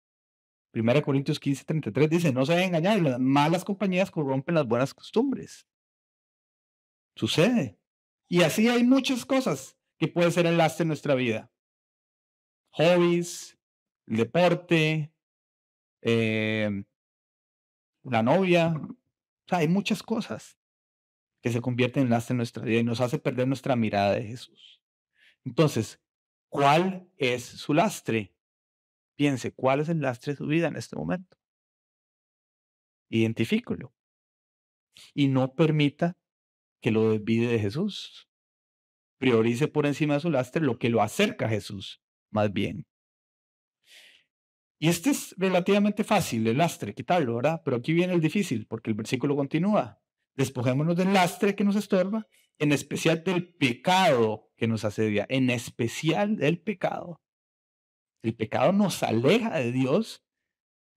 1 0.73 1.03
Corintios 1.03 1.39
15, 1.39 1.67
33 1.67 2.09
dice, 2.09 2.33
no 2.33 2.47
se 2.47 2.55
deben 2.55 2.69
engañar, 2.69 3.03
las 3.03 3.21
malas 3.21 3.63
compañías 3.63 4.11
corrompen 4.11 4.55
las 4.55 4.67
buenas 4.67 4.95
costumbres. 4.95 5.69
Sucede. 7.15 7.79
Y 8.27 8.43
así 8.43 8.69
hay 8.69 8.85
muchas 8.85 9.27
cosas 9.27 9.77
que 9.99 10.09
pueden 10.09 10.33
ser 10.33 10.47
el 10.47 10.57
lastre 10.57 10.85
en 10.85 10.89
nuestra 10.89 11.15
vida. 11.15 11.53
Hobbies, 12.71 13.59
el 14.07 14.17
deporte, 14.17 15.13
eh, 16.01 16.85
la 18.11 18.23
novia. 18.23 18.75
O 18.77 19.49
sea, 19.49 19.59
hay 19.59 19.69
muchas 19.69 20.03
cosas 20.03 20.59
que 21.43 21.51
se 21.51 21.61
convierten 21.61 22.05
en 22.05 22.11
lastre 22.11 22.33
en 22.33 22.39
nuestra 22.39 22.65
vida 22.65 22.81
y 22.81 22.85
nos 22.85 23.01
hace 23.01 23.19
perder 23.19 23.47
nuestra 23.47 23.77
mirada 23.77 24.15
de 24.15 24.25
Jesús. 24.25 24.83
Entonces, 25.45 26.01
¿cuál 26.49 27.09
es 27.17 27.45
su 27.45 27.73
lastre? 27.73 28.35
Piense, 29.17 29.53
¿cuál 29.53 29.81
es 29.81 29.89
el 29.89 30.01
lastre 30.01 30.33
de 30.33 30.37
su 30.39 30.47
vida 30.47 30.69
en 30.69 30.77
este 30.77 30.97
momento? 30.97 31.37
Identifícalo. 33.09 33.95
Y 35.15 35.29
no 35.29 35.55
permita 35.55 36.17
que 36.81 36.91
lo 36.91 37.13
desvide 37.13 37.49
de 37.49 37.59
Jesús. 37.59 38.29
Priorice 39.19 39.69
por 39.69 39.87
encima 39.87 40.15
de 40.15 40.21
su 40.21 40.31
lastre 40.31 40.63
lo 40.63 40.79
que 40.79 40.91
lo 40.91 41.01
acerca 41.01 41.47
a 41.47 41.51
Jesús, 41.51 42.03
más 42.31 42.53
bien. 42.53 42.87
Y 44.79 44.89
este 44.89 45.11
es 45.11 45.35
relativamente 45.39 46.05
fácil, 46.05 46.47
el 46.47 46.59
lastre, 46.59 46.95
quitarlo, 46.95 47.37
¿verdad? 47.37 47.63
Pero 47.65 47.79
aquí 47.79 47.95
viene 47.95 48.13
el 48.13 48.21
difícil, 48.21 48.67
porque 48.67 48.91
el 48.91 48.97
versículo 48.97 49.35
continúa. 49.35 50.03
Despojémonos 50.35 50.97
del 50.97 51.15
lastre 51.15 51.55
que 51.55 51.65
nos 51.65 51.77
estorba, 51.77 52.27
en 52.59 52.73
especial 52.73 53.25
del 53.25 53.55
pecado 53.55 54.51
que 54.57 54.67
nos 54.67 54.85
asedia, 54.85 55.27
en 55.31 55.49
especial 55.49 56.37
del 56.37 56.61
pecado. 56.61 57.23
El 58.23 58.35
pecado 58.35 58.73
nos 58.73 59.03
aleja 59.03 59.57
de 59.59 59.73
Dios 59.73 60.27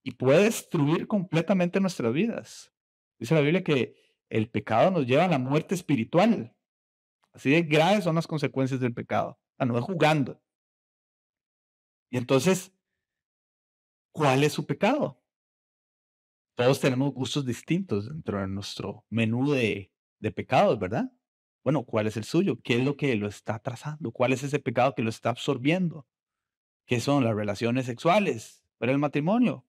y 0.03 0.11
puede 0.11 0.43
destruir 0.43 1.07
completamente 1.07 1.79
nuestras 1.79 2.13
vidas. 2.13 2.73
Dice 3.17 3.35
la 3.35 3.41
Biblia 3.41 3.63
que 3.63 3.95
el 4.29 4.49
pecado 4.49 4.91
nos 4.91 5.05
lleva 5.05 5.25
a 5.25 5.29
la 5.29 5.39
muerte 5.39 5.75
espiritual. 5.75 6.55
Así 7.31 7.49
de 7.51 7.61
graves 7.61 8.03
son 8.03 8.15
las 8.15 8.27
consecuencias 8.27 8.79
del 8.79 8.93
pecado. 8.93 9.39
A 9.57 9.65
no 9.65 9.77
es 9.77 9.83
jugando. 9.83 10.41
Y 12.09 12.17
entonces, 12.17 12.73
¿cuál 14.11 14.43
es 14.43 14.53
su 14.53 14.65
pecado? 14.65 15.21
Todos 16.55 16.79
tenemos 16.79 17.13
gustos 17.13 17.45
distintos 17.45 18.09
dentro 18.09 18.39
de 18.39 18.47
nuestro 18.47 19.05
menú 19.09 19.51
de, 19.51 19.91
pecados, 20.35 20.77
¿verdad? 20.77 21.11
Bueno, 21.63 21.83
¿cuál 21.85 22.07
es 22.07 22.17
el 22.17 22.23
suyo? 22.23 22.59
¿Qué 22.61 22.77
es 22.77 22.83
lo 22.83 22.97
que 22.97 23.15
lo 23.15 23.27
está 23.27 23.59
trazando? 23.59 24.11
¿Cuál 24.11 24.33
es 24.33 24.43
ese 24.43 24.59
pecado 24.59 24.93
que 24.95 25.03
lo 25.03 25.09
está 25.09 25.29
absorbiendo? 25.29 26.07
¿Qué 26.85 26.99
son 26.99 27.23
las 27.23 27.35
relaciones 27.35 27.85
sexuales? 27.85 28.63
¿Para 28.77 28.91
el 28.91 28.97
matrimonio? 28.97 29.65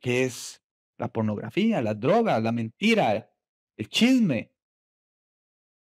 ¿Qué 0.00 0.24
es 0.24 0.62
la 0.98 1.08
pornografía, 1.08 1.80
la 1.80 1.94
droga, 1.94 2.40
la 2.40 2.52
mentira, 2.52 3.30
el 3.76 3.88
chisme, 3.88 4.52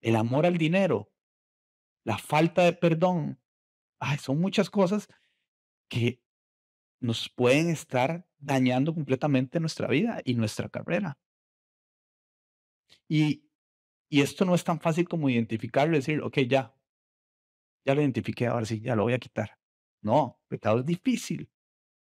el 0.01 0.17
amor 0.17 0.47
al 0.47 0.59
dinero, 0.59 1.11
la 2.05 2.19
falta 2.19 2.63
de 2.63 2.73
perdón. 2.73 3.41
Ay, 3.99 4.19
son 4.19 4.41
muchas 4.41 4.71
cosas 4.71 5.09
que 5.89 6.23
nos 7.07 7.29
pueden 7.29 7.71
estar 7.71 8.29
dañando 8.39 8.93
completamente 8.93 9.61
nuestra 9.61 9.89
vida 9.89 10.21
y 10.25 10.35
nuestra 10.35 10.69
carrera. 10.69 11.19
Y, 13.09 13.49
y 14.09 14.21
esto 14.21 14.45
no 14.45 14.55
es 14.55 14.65
tan 14.65 14.81
fácil 14.81 15.09
como 15.09 15.31
identificarlo 15.31 15.95
y 15.95 16.01
decir, 16.01 16.21
ok, 16.21 16.39
ya, 16.49 16.75
ya 17.85 17.95
lo 17.95 18.01
identifiqué, 18.03 18.47
ahora 18.49 18.67
sí, 18.67 18.81
ya 18.81 18.97
lo 18.97 19.05
voy 19.05 19.13
a 19.13 19.19
quitar. 19.19 19.59
No, 20.03 20.41
pecado 20.49 20.81
es 20.81 20.87
difícil, 20.87 21.49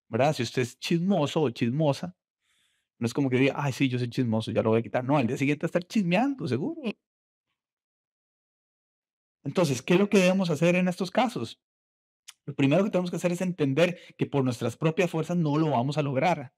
¿verdad? 0.07 0.33
Si 0.33 0.43
usted 0.43 0.61
es 0.61 0.79
chismoso 0.79 1.41
o 1.41 1.49
chismosa, 1.49 2.15
no 2.99 3.05
es 3.05 3.13
como 3.13 3.29
que 3.29 3.37
diga, 3.37 3.55
ay, 3.57 3.73
sí, 3.73 3.89
yo 3.89 3.99
soy 3.99 4.09
chismoso, 4.09 4.51
ya 4.51 4.63
lo 4.63 4.69
voy 4.71 4.79
a 4.79 4.83
quitar. 4.83 5.03
No, 5.03 5.17
al 5.17 5.27
día 5.27 5.37
siguiente 5.37 5.65
estar 5.65 5.83
chismeando, 5.83 6.47
seguro. 6.47 6.81
Entonces, 9.43 9.81
¿qué 9.81 9.93
es 9.95 9.99
lo 9.99 10.09
que 10.09 10.19
debemos 10.19 10.49
hacer 10.49 10.75
en 10.75 10.87
estos 10.87 11.11
casos? 11.11 11.61
Lo 12.47 12.55
primero 12.55 12.83
que 12.83 12.89
tenemos 12.89 13.11
que 13.11 13.17
hacer 13.17 13.31
es 13.31 13.41
entender 13.41 13.99
que 14.17 14.25
por 14.25 14.43
nuestras 14.43 14.75
propias 14.75 15.11
fuerzas 15.11 15.37
no 15.37 15.57
lo 15.57 15.69
vamos 15.69 15.99
a 15.99 16.01
lograr. 16.01 16.55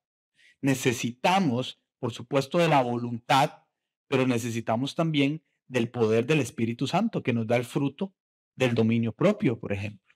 Necesitamos, 0.62 1.82
por 2.00 2.14
supuesto, 2.14 2.58
de 2.60 2.70
la 2.70 2.82
voluntad, 2.82 3.64
pero 4.08 4.26
necesitamos 4.26 4.96
también 4.96 5.44
del 5.68 5.90
poder 5.90 6.26
del 6.26 6.40
Espíritu 6.40 6.88
Santo, 6.88 7.22
que 7.22 7.34
nos 7.34 7.46
da 7.46 7.58
el 7.58 7.66
fruto 7.66 8.16
del 8.56 8.74
dominio 8.74 9.12
propio, 9.12 9.60
por 9.60 9.74
ejemplo, 9.74 10.16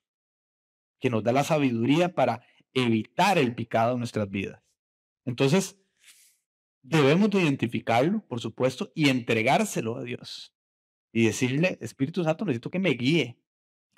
que 1.02 1.10
nos 1.10 1.24
da 1.24 1.34
la 1.34 1.44
sabiduría 1.44 2.16
para 2.16 2.46
evitar 2.74 3.38
el 3.38 3.54
picado 3.54 3.94
en 3.94 4.00
nuestras 4.00 4.30
vidas. 4.30 4.62
Entonces, 5.26 5.84
Debemos 6.84 7.30
de 7.30 7.42
identificarlo, 7.42 8.26
por 8.28 8.42
supuesto, 8.42 8.92
y 8.94 9.08
entregárselo 9.08 9.96
a 9.96 10.04
Dios. 10.04 10.54
Y 11.14 11.26
decirle, 11.26 11.78
Espíritu 11.80 12.26
Santo, 12.26 12.44
necesito 12.44 12.70
que 12.70 12.80
me 12.80 12.90
guíe, 12.90 13.40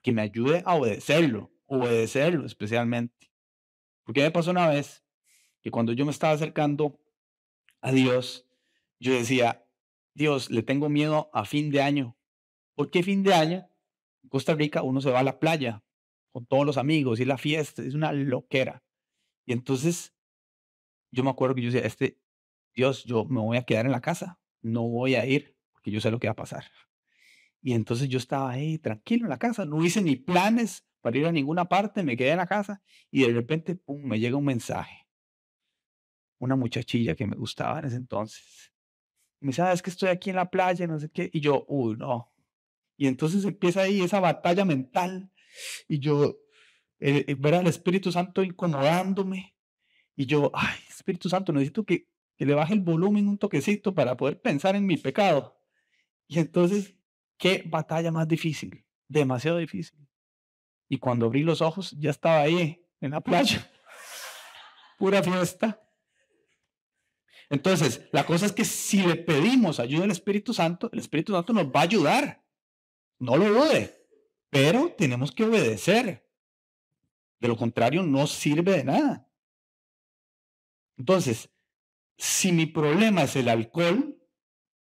que 0.03 0.11
me 0.11 0.21
ayude 0.21 0.61
a 0.67 0.75
obedecerlo, 0.75 1.51
obedecerlo 1.65 2.45
especialmente. 2.45 3.32
Porque 4.04 4.21
me 4.21 4.32
pasó 4.32 4.51
una 4.51 4.67
vez 4.67 5.04
que 5.62 5.71
cuando 5.71 5.93
yo 5.93 6.06
me 6.06 6.12
estaba 6.12 6.34
acercando 6.34 6.99
a 7.82 7.91
Dios, 7.91 8.47
yo 8.99 9.13
decía, 9.13 9.65
Dios, 10.13 10.49
le 10.49 10.63
tengo 10.63 10.89
miedo 10.89 11.30
a 11.34 11.45
fin 11.45 11.71
de 11.71 11.82
año. 11.82 12.17
¿Por 12.75 12.89
qué 12.89 13.04
fin 13.04 13.23
de 13.23 13.34
año? 13.34 13.69
En 14.23 14.30
Costa 14.30 14.54
Rica 14.54 14.82
uno 14.82 15.01
se 15.01 15.12
va 15.12 15.19
a 15.19 15.23
la 15.23 15.39
playa 15.39 15.84
con 16.32 16.45
todos 16.45 16.65
los 16.65 16.78
amigos 16.78 17.19
y 17.19 17.25
la 17.25 17.38
fiesta, 17.38 17.82
es 17.82 17.93
una 17.93 18.12
loquera. 18.12 18.84
Y 19.45 19.54
entonces 19.54 20.13
yo 21.12 21.23
me 21.23 21.30
acuerdo 21.30 21.56
que 21.56 21.62
yo 21.62 21.71
decía, 21.71 21.88
este, 21.88 22.19
Dios, 22.73 23.06
yo 23.06 23.25
me 23.25 23.39
voy 23.39 23.58
a 23.58 23.63
quedar 23.63 23.86
en 23.86 23.91
la 23.91 24.01
casa, 24.01 24.39
no 24.62 24.84
voy 24.84 25.15
a 25.15 25.25
ir 25.25 25.56
porque 25.71 25.91
yo 25.91 26.01
sé 26.01 26.12
lo 26.12 26.19
que 26.19 26.28
va 26.28 26.34
a 26.34 26.36
pasar. 26.36 26.65
Y 27.62 27.73
entonces 27.73 28.10
yo 28.10 28.17
estaba 28.17 28.51
ahí 28.51 28.78
tranquilo 28.78 29.25
en 29.25 29.30
la 29.30 29.39
casa, 29.39 29.65
no 29.65 29.84
hice 29.84 30.01
ni 30.01 30.15
planes 30.15 30.86
para 31.05 31.19
ir 31.19 31.27
a 31.27 31.31
ninguna 31.31 31.65
parte, 31.65 32.01
me 32.01 32.17
quedé 32.17 32.31
en 32.31 32.37
la 32.37 32.47
casa 32.47 32.81
y 33.11 33.21
de 33.21 33.31
repente, 33.31 33.75
pum, 33.75 34.01
me 34.01 34.19
llega 34.19 34.37
un 34.37 34.45
mensaje. 34.45 35.07
Una 36.39 36.55
muchachilla 36.55 37.13
que 37.13 37.27
me 37.27 37.35
gustaba 37.35 37.77
en 37.77 37.85
ese 37.85 37.97
entonces. 37.97 38.73
me 39.39 39.49
dice, 39.49 39.61
ah, 39.61 39.71
es 39.71 39.83
que 39.83 39.91
estoy 39.91 40.09
aquí 40.09 40.31
en 40.31 40.37
la 40.37 40.49
playa, 40.49 40.87
no 40.87 40.99
sé 40.99 41.11
qué. 41.11 41.29
Y 41.31 41.41
yo, 41.41 41.63
uy, 41.67 41.95
no. 41.95 42.33
Y 42.97 43.05
entonces 43.05 43.45
empieza 43.45 43.81
ahí 43.81 44.01
esa 44.01 44.19
batalla 44.19 44.65
mental. 44.65 45.29
Y 45.87 45.99
yo, 45.99 46.39
eh, 46.99 47.25
eh, 47.27 47.35
ver 47.37 47.53
al 47.53 47.67
Espíritu 47.67 48.11
Santo 48.11 48.41
incomodándome. 48.41 49.55
Y 50.15 50.25
yo, 50.25 50.49
ay, 50.55 50.79
Espíritu 50.89 51.29
Santo, 51.29 51.53
necesito 51.53 51.85
que 51.85 52.07
que 52.37 52.45
le 52.45 52.53
baje 52.53 52.73
el 52.73 52.81
volumen 52.81 53.27
un 53.27 53.37
toquecito 53.37 53.93
para 53.93 54.17
poder 54.17 54.41
pensar 54.41 54.75
en 54.75 54.85
mi 54.85 54.97
pecado. 54.97 55.57
Y 56.27 56.39
entonces, 56.39 56.95
qué 57.37 57.63
batalla 57.65 58.11
más 58.11 58.27
difícil, 58.27 58.83
demasiado 59.07 59.57
difícil. 59.57 60.04
Y 60.87 60.97
cuando 60.99 61.25
abrí 61.25 61.43
los 61.43 61.61
ojos, 61.61 61.91
ya 61.97 62.11
estaba 62.11 62.41
ahí, 62.41 62.85
en 63.01 63.11
la 63.11 63.21
playa, 63.21 63.69
pura 64.97 65.21
fiesta. 65.23 65.81
Entonces, 67.49 68.07
la 68.11 68.25
cosa 68.25 68.45
es 68.45 68.51
que 68.51 68.65
si 68.65 69.01
le 69.01 69.15
pedimos 69.15 69.79
ayuda 69.79 70.03
al 70.03 70.11
Espíritu 70.11 70.53
Santo, 70.53 70.89
el 70.91 70.99
Espíritu 70.99 71.33
Santo 71.33 71.53
nos 71.53 71.67
va 71.67 71.81
a 71.81 71.83
ayudar. 71.83 72.43
No 73.19 73.37
lo 73.37 73.47
dude, 73.49 73.95
pero 74.49 74.93
tenemos 74.97 75.31
que 75.31 75.43
obedecer. 75.43 76.27
De 77.39 77.47
lo 77.47 77.55
contrario, 77.55 78.03
no 78.03 78.27
sirve 78.27 78.77
de 78.77 78.83
nada. 78.83 79.29
Entonces, 80.97 81.49
si 82.17 82.51
mi 82.51 82.65
problema 82.65 83.23
es 83.23 83.35
el 83.35 83.49
alcohol, 83.49 84.17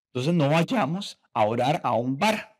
Entonces 0.08 0.34
no 0.34 0.50
vayamos 0.50 1.18
a 1.32 1.46
orar 1.46 1.80
a 1.84 1.94
un 1.94 2.18
bar 2.18 2.51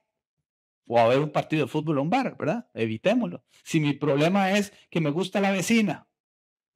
o 0.87 0.99
a 0.99 1.09
ver 1.09 1.21
un 1.21 1.31
partido 1.31 1.65
de 1.65 1.71
fútbol 1.71 1.99
a 1.99 2.01
un 2.03 2.11
bar, 2.11 2.37
¿verdad? 2.37 2.69
Evitémoslo. 2.75 3.45
Si 3.65 3.81
mi 3.81 3.93
problema 3.95 4.53
es 4.53 4.73
que 4.91 5.01
me 5.01 5.11
gusta 5.11 5.41
la 5.41 5.51
vecina, 5.51 6.09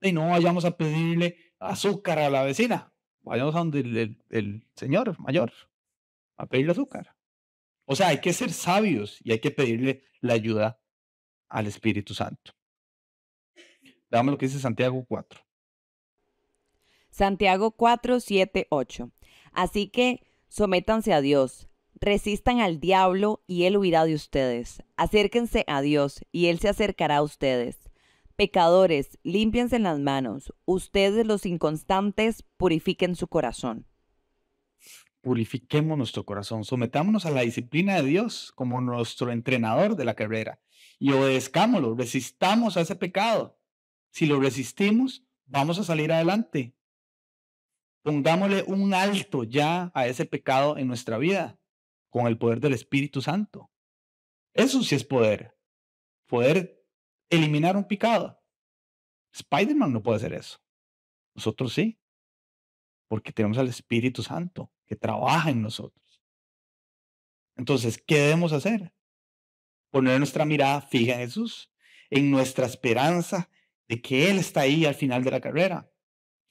y 0.01 0.13
no 0.13 0.29
vayamos 0.29 0.65
a 0.65 0.77
pedirle 0.77 1.37
azúcar 1.59 2.19
a 2.19 2.31
la 2.31 2.43
vecina, 2.43 2.93
vayamos 3.23 3.55
a 3.55 3.59
donde 3.59 3.81
el, 3.81 4.25
el 4.31 4.67
señor 4.75 5.19
mayor 5.21 5.53
a 6.37 6.47
pedirle 6.47 6.73
azúcar. 6.73 7.17
O 7.85 7.97
sea, 7.97 8.09
hay 8.09 8.21
que 8.21 8.33
ser 8.33 8.53
sabios 8.53 9.19
y 9.23 9.33
hay 9.33 9.39
que 9.39 9.51
pedirle 9.51 10.03
la 10.21 10.35
ayuda 10.35 10.81
al 11.49 11.67
Espíritu 11.67 12.15
Santo. 12.15 12.53
Veamos 14.11 14.33
lo 14.33 14.39
que 14.39 14.47
dice 14.47 14.59
Santiago 14.59 15.05
4. 15.07 15.41
Santiago 17.11 17.71
4, 17.71 18.21
7, 18.21 18.67
8. 18.71 19.11
Así 19.53 19.89
que 19.89 20.27
sométanse 20.49 21.13
a 21.13 21.21
Dios, 21.21 21.69
resistan 22.01 22.61
al 22.61 22.79
diablo 22.79 23.43
y 23.47 23.65
él 23.65 23.77
huirá 23.77 24.05
de 24.05 24.15
ustedes. 24.15 24.83
Acérquense 24.97 25.65
a 25.67 25.81
Dios 25.81 26.21
y 26.31 26.47
él 26.47 26.59
se 26.59 26.69
acercará 26.69 27.19
a 27.19 27.23
ustedes. 27.23 27.79
Pecadores, 28.37 29.19
límpiense 29.23 29.79
las 29.79 29.99
manos. 29.99 30.53
Ustedes 30.67 31.27
los 31.27 31.47
inconstantes, 31.47 32.45
purifiquen 32.57 33.17
su 33.17 33.29
corazón. 33.29 33.87
Purifiquemos 35.23 35.99
nuestro 35.99 36.25
corazón, 36.25 36.65
sometámonos 36.65 37.27
a 37.27 37.31
la 37.31 37.41
disciplina 37.41 37.97
de 37.97 38.05
Dios 38.05 38.53
como 38.55 38.81
nuestro 38.81 39.33
entrenador 39.33 39.97
de 39.97 40.05
la 40.05 40.15
carrera 40.15 40.61
y 40.99 41.11
obedezcámoslo, 41.13 41.95
resistamos 41.95 42.77
a 42.77 42.83
ese 42.83 42.95
pecado. 42.95 43.59
Si 44.11 44.27
lo 44.27 44.39
resistimos, 44.39 45.25
vamos 45.47 45.79
a 45.79 45.85
salir 45.85 46.13
adelante. 46.13 46.75
Pongámosle 48.03 48.63
un 48.69 48.95
alto 48.95 49.43
ya 49.43 49.91
a 49.95 50.07
ese 50.07 50.27
pecado 50.27 50.79
en 50.79 50.87
nuestra 50.87 51.19
vida 51.19 51.59
con 52.17 52.27
el 52.29 52.39
poder 52.39 52.61
del 52.61 52.73
Espíritu 52.73 53.21
Santo. 53.21 53.71
Eso 54.55 54.83
sí 54.83 54.95
es 54.95 55.05
poder. 55.05 55.55
Poder 56.25 56.83
eliminar 57.29 57.77
un 57.77 57.87
pecado. 57.87 58.43
Spider-Man 59.35 59.93
no 59.93 60.03
puede 60.03 60.17
hacer 60.17 60.33
eso. 60.33 60.59
Nosotros 61.35 61.75
sí. 61.75 62.01
Porque 63.07 63.35
tenemos 63.35 63.59
al 63.59 63.69
Espíritu 63.69 64.23
Santo 64.23 64.73
que 64.87 64.97
trabaja 64.97 65.51
en 65.51 65.61
nosotros. 65.61 66.23
Entonces, 67.55 67.99
¿qué 67.99 68.19
debemos 68.19 68.55
hacer? 68.55 68.95
Poner 69.91 70.19
nuestra 70.19 70.47
mirada 70.47 70.81
fija 70.81 71.13
en 71.13 71.19
Jesús, 71.19 71.71
en 72.09 72.31
nuestra 72.31 72.65
esperanza 72.65 73.51
de 73.89 74.01
que 74.01 74.31
Él 74.31 74.39
está 74.39 74.63
ahí 74.63 74.87
al 74.87 74.95
final 74.95 75.23
de 75.23 75.33
la 75.33 75.43
carrera. 75.43 75.93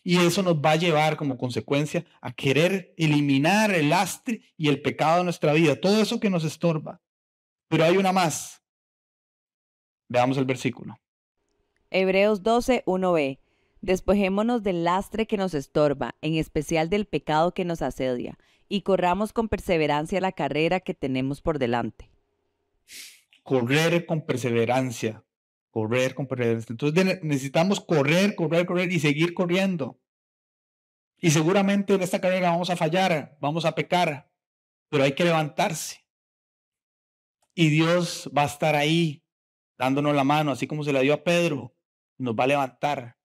Y 0.08 0.20
eso 0.20 0.44
nos 0.44 0.58
va 0.58 0.74
a 0.74 0.76
llevar 0.76 1.18
como 1.18 1.36
consecuencia 1.36 2.06
a 2.22 2.32
querer 2.32 2.94
eliminar 2.96 3.74
el 3.74 3.90
lastre 3.90 4.40
y 4.56 4.68
el 4.68 4.80
pecado 4.84 5.18
de 5.18 5.24
nuestra 5.24 5.52
vida, 5.52 5.82
todo 5.82 6.00
eso 6.00 6.20
que 6.20 6.30
nos 6.30 6.44
estorba. 6.44 7.02
Pero 7.68 7.86
hay 7.86 7.98
una 7.98 8.12
más. 8.12 8.62
Veamos 10.08 10.38
el 10.38 10.46
versículo. 10.46 10.96
Hebreos 11.90 12.44
12, 12.44 12.84
1b. 12.86 13.40
Despojémonos 13.82 14.62
del 14.62 14.84
lastre 14.84 15.26
que 15.26 15.38
nos 15.38 15.56
estorba, 15.56 16.14
en 16.22 16.36
especial 16.36 16.88
del 16.92 17.08
pecado 17.08 17.56
que 17.56 17.66
nos 17.66 17.82
asedia, 17.82 18.38
y 18.70 18.82
corramos 18.82 19.34
con 19.34 19.50
perseverancia 19.50 20.22
la 20.22 20.34
carrera 20.34 20.82
que 20.82 20.94
tenemos 20.94 21.42
por 21.42 21.58
delante. 21.58 22.12
Correr 23.42 24.06
con 24.06 24.24
perseverancia 24.24 25.24
correr 25.76 26.16
con 26.16 26.26
perseverancia. 26.26 26.72
Entonces 26.72 27.22
necesitamos 27.22 27.82
correr, 27.82 28.34
correr, 28.36 28.66
correr 28.66 28.90
y 28.94 29.00
seguir 29.02 29.34
corriendo. 29.34 30.00
Y 31.20 31.32
seguramente 31.32 31.94
en 31.94 32.02
esta 32.02 32.22
carrera 32.22 32.52
vamos 32.52 32.70
a 32.70 32.78
fallar, 32.78 33.38
vamos 33.42 33.66
a 33.66 33.76
pecar, 33.76 34.32
pero 34.88 35.04
hay 35.04 35.16
que 35.16 35.26
levantarse. 35.26 36.06
Y 37.54 37.68
Dios 37.68 38.32
va 38.36 38.44
a 38.44 38.46
estar 38.46 38.74
ahí 38.74 39.26
dándonos 39.78 40.16
la 40.16 40.24
mano, 40.24 40.52
así 40.52 40.66
como 40.66 40.86
se 40.86 40.94
la 40.94 41.02
dio 41.02 41.14
a 41.14 41.26
Pedro, 41.26 41.76
nos 42.18 42.36
va 42.36 42.46
a 42.46 42.48
levantar. 42.48 43.18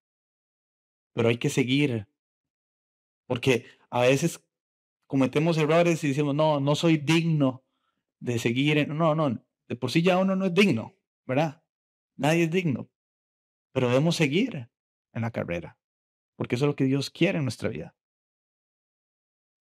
Pero 1.12 1.28
hay 1.28 1.38
que 1.38 1.50
seguir, 1.50 2.08
porque 3.28 3.66
a 3.90 4.00
veces 4.00 4.44
cometemos 5.06 5.56
errores 5.56 6.02
y 6.02 6.08
decimos, 6.08 6.34
no, 6.34 6.58
no 6.58 6.74
soy 6.74 6.96
digno 6.96 7.64
de 8.18 8.40
seguir. 8.40 8.88
No, 8.88 9.14
no, 9.14 9.40
de 9.68 9.76
por 9.76 9.92
sí 9.92 10.02
ya 10.02 10.18
uno 10.18 10.34
no 10.34 10.46
es 10.46 10.54
digno, 10.54 10.96
¿verdad? 11.26 11.62
Nadie 12.20 12.44
es 12.44 12.50
digno, 12.50 12.90
pero 13.72 13.88
debemos 13.88 14.14
seguir 14.14 14.68
en 15.14 15.22
la 15.22 15.30
carrera, 15.30 15.78
porque 16.36 16.56
eso 16.56 16.66
es 16.66 16.68
lo 16.68 16.76
que 16.76 16.84
Dios 16.84 17.08
quiere 17.08 17.38
en 17.38 17.44
nuestra 17.44 17.70
vida. 17.70 17.96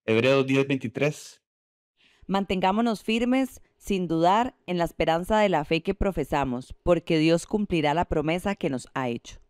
Hebreos 0.04 0.46
10:23. 0.46 1.40
Mantengámonos 2.26 3.02
firmes 3.02 3.62
sin 3.78 4.08
dudar 4.08 4.54
en 4.66 4.76
la 4.76 4.84
esperanza 4.84 5.38
de 5.38 5.48
la 5.48 5.64
fe 5.64 5.82
que 5.82 5.94
profesamos, 5.94 6.74
porque 6.82 7.16
Dios 7.16 7.46
cumplirá 7.46 7.94
la 7.94 8.04
promesa 8.04 8.54
que 8.54 8.68
nos 8.68 8.88
ha 8.92 9.08
hecho. 9.08 9.40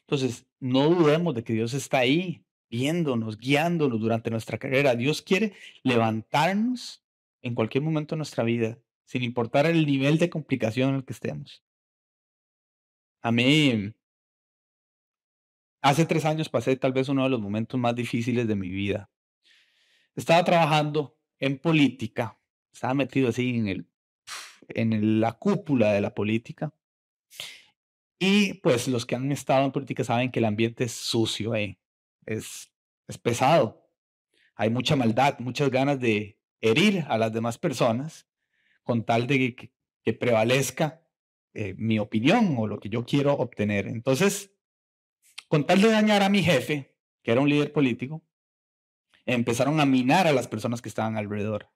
Entonces, 0.00 0.46
no 0.60 0.88
dudemos 0.88 1.34
de 1.34 1.44
que 1.44 1.52
Dios 1.52 1.74
está 1.74 1.98
ahí, 1.98 2.42
viéndonos, 2.70 3.36
guiándonos 3.36 4.00
durante 4.00 4.30
nuestra 4.30 4.56
carrera. 4.56 4.96
Dios 4.96 5.20
quiere 5.20 5.52
levantarnos 5.82 7.04
en 7.42 7.54
cualquier 7.54 7.84
momento 7.84 8.14
de 8.14 8.20
nuestra 8.20 8.44
vida, 8.44 8.78
sin 9.04 9.22
importar 9.22 9.66
el 9.66 9.84
nivel 9.84 10.16
de 10.16 10.30
complicación 10.30 10.88
en 10.88 10.96
el 10.96 11.04
que 11.04 11.12
estemos. 11.12 11.67
A 13.20 13.32
mí, 13.32 13.92
hace 15.82 16.06
tres 16.06 16.24
años 16.24 16.48
pasé 16.48 16.76
tal 16.76 16.92
vez 16.92 17.08
uno 17.08 17.24
de 17.24 17.30
los 17.30 17.40
momentos 17.40 17.78
más 17.78 17.94
difíciles 17.94 18.46
de 18.46 18.56
mi 18.56 18.68
vida. 18.68 19.10
Estaba 20.14 20.44
trabajando 20.44 21.16
en 21.38 21.58
política, 21.58 22.38
estaba 22.72 22.94
metido 22.94 23.28
así 23.28 23.56
en, 23.56 23.68
el, 23.68 23.86
en 24.68 25.20
la 25.20 25.32
cúpula 25.32 25.92
de 25.92 26.00
la 26.00 26.14
política. 26.14 26.72
Y 28.18 28.54
pues 28.54 28.88
los 28.88 29.06
que 29.06 29.14
han 29.14 29.30
estado 29.30 29.64
en 29.64 29.72
política 29.72 30.02
saben 30.04 30.30
que 30.30 30.40
el 30.40 30.44
ambiente 30.44 30.84
es 30.84 30.92
sucio, 30.92 31.54
eh, 31.54 31.78
es, 32.26 32.72
es 33.06 33.18
pesado. 33.18 33.88
Hay 34.56 34.70
mucha 34.70 34.96
maldad, 34.96 35.38
muchas 35.38 35.70
ganas 35.70 36.00
de 36.00 36.40
herir 36.60 37.04
a 37.08 37.16
las 37.18 37.32
demás 37.32 37.58
personas 37.58 38.28
con 38.82 39.04
tal 39.04 39.26
de 39.28 39.54
que 40.02 40.12
prevalezca 40.12 41.07
eh, 41.60 41.74
mi 41.76 41.98
opinión 41.98 42.54
o 42.56 42.68
lo 42.68 42.78
que 42.78 42.88
yo 42.88 43.04
quiero 43.04 43.32
obtener. 43.32 43.88
Entonces, 43.88 44.52
con 45.48 45.66
tal 45.66 45.82
de 45.82 45.90
dañar 45.90 46.22
a 46.22 46.28
mi 46.28 46.40
jefe, 46.40 46.94
que 47.20 47.32
era 47.32 47.40
un 47.40 47.48
líder 47.48 47.72
político, 47.72 48.22
empezaron 49.26 49.80
a 49.80 49.84
minar 49.84 50.28
a 50.28 50.32
las 50.32 50.46
personas 50.46 50.80
que 50.80 50.88
estaban 50.88 51.16
alrededor. 51.16 51.68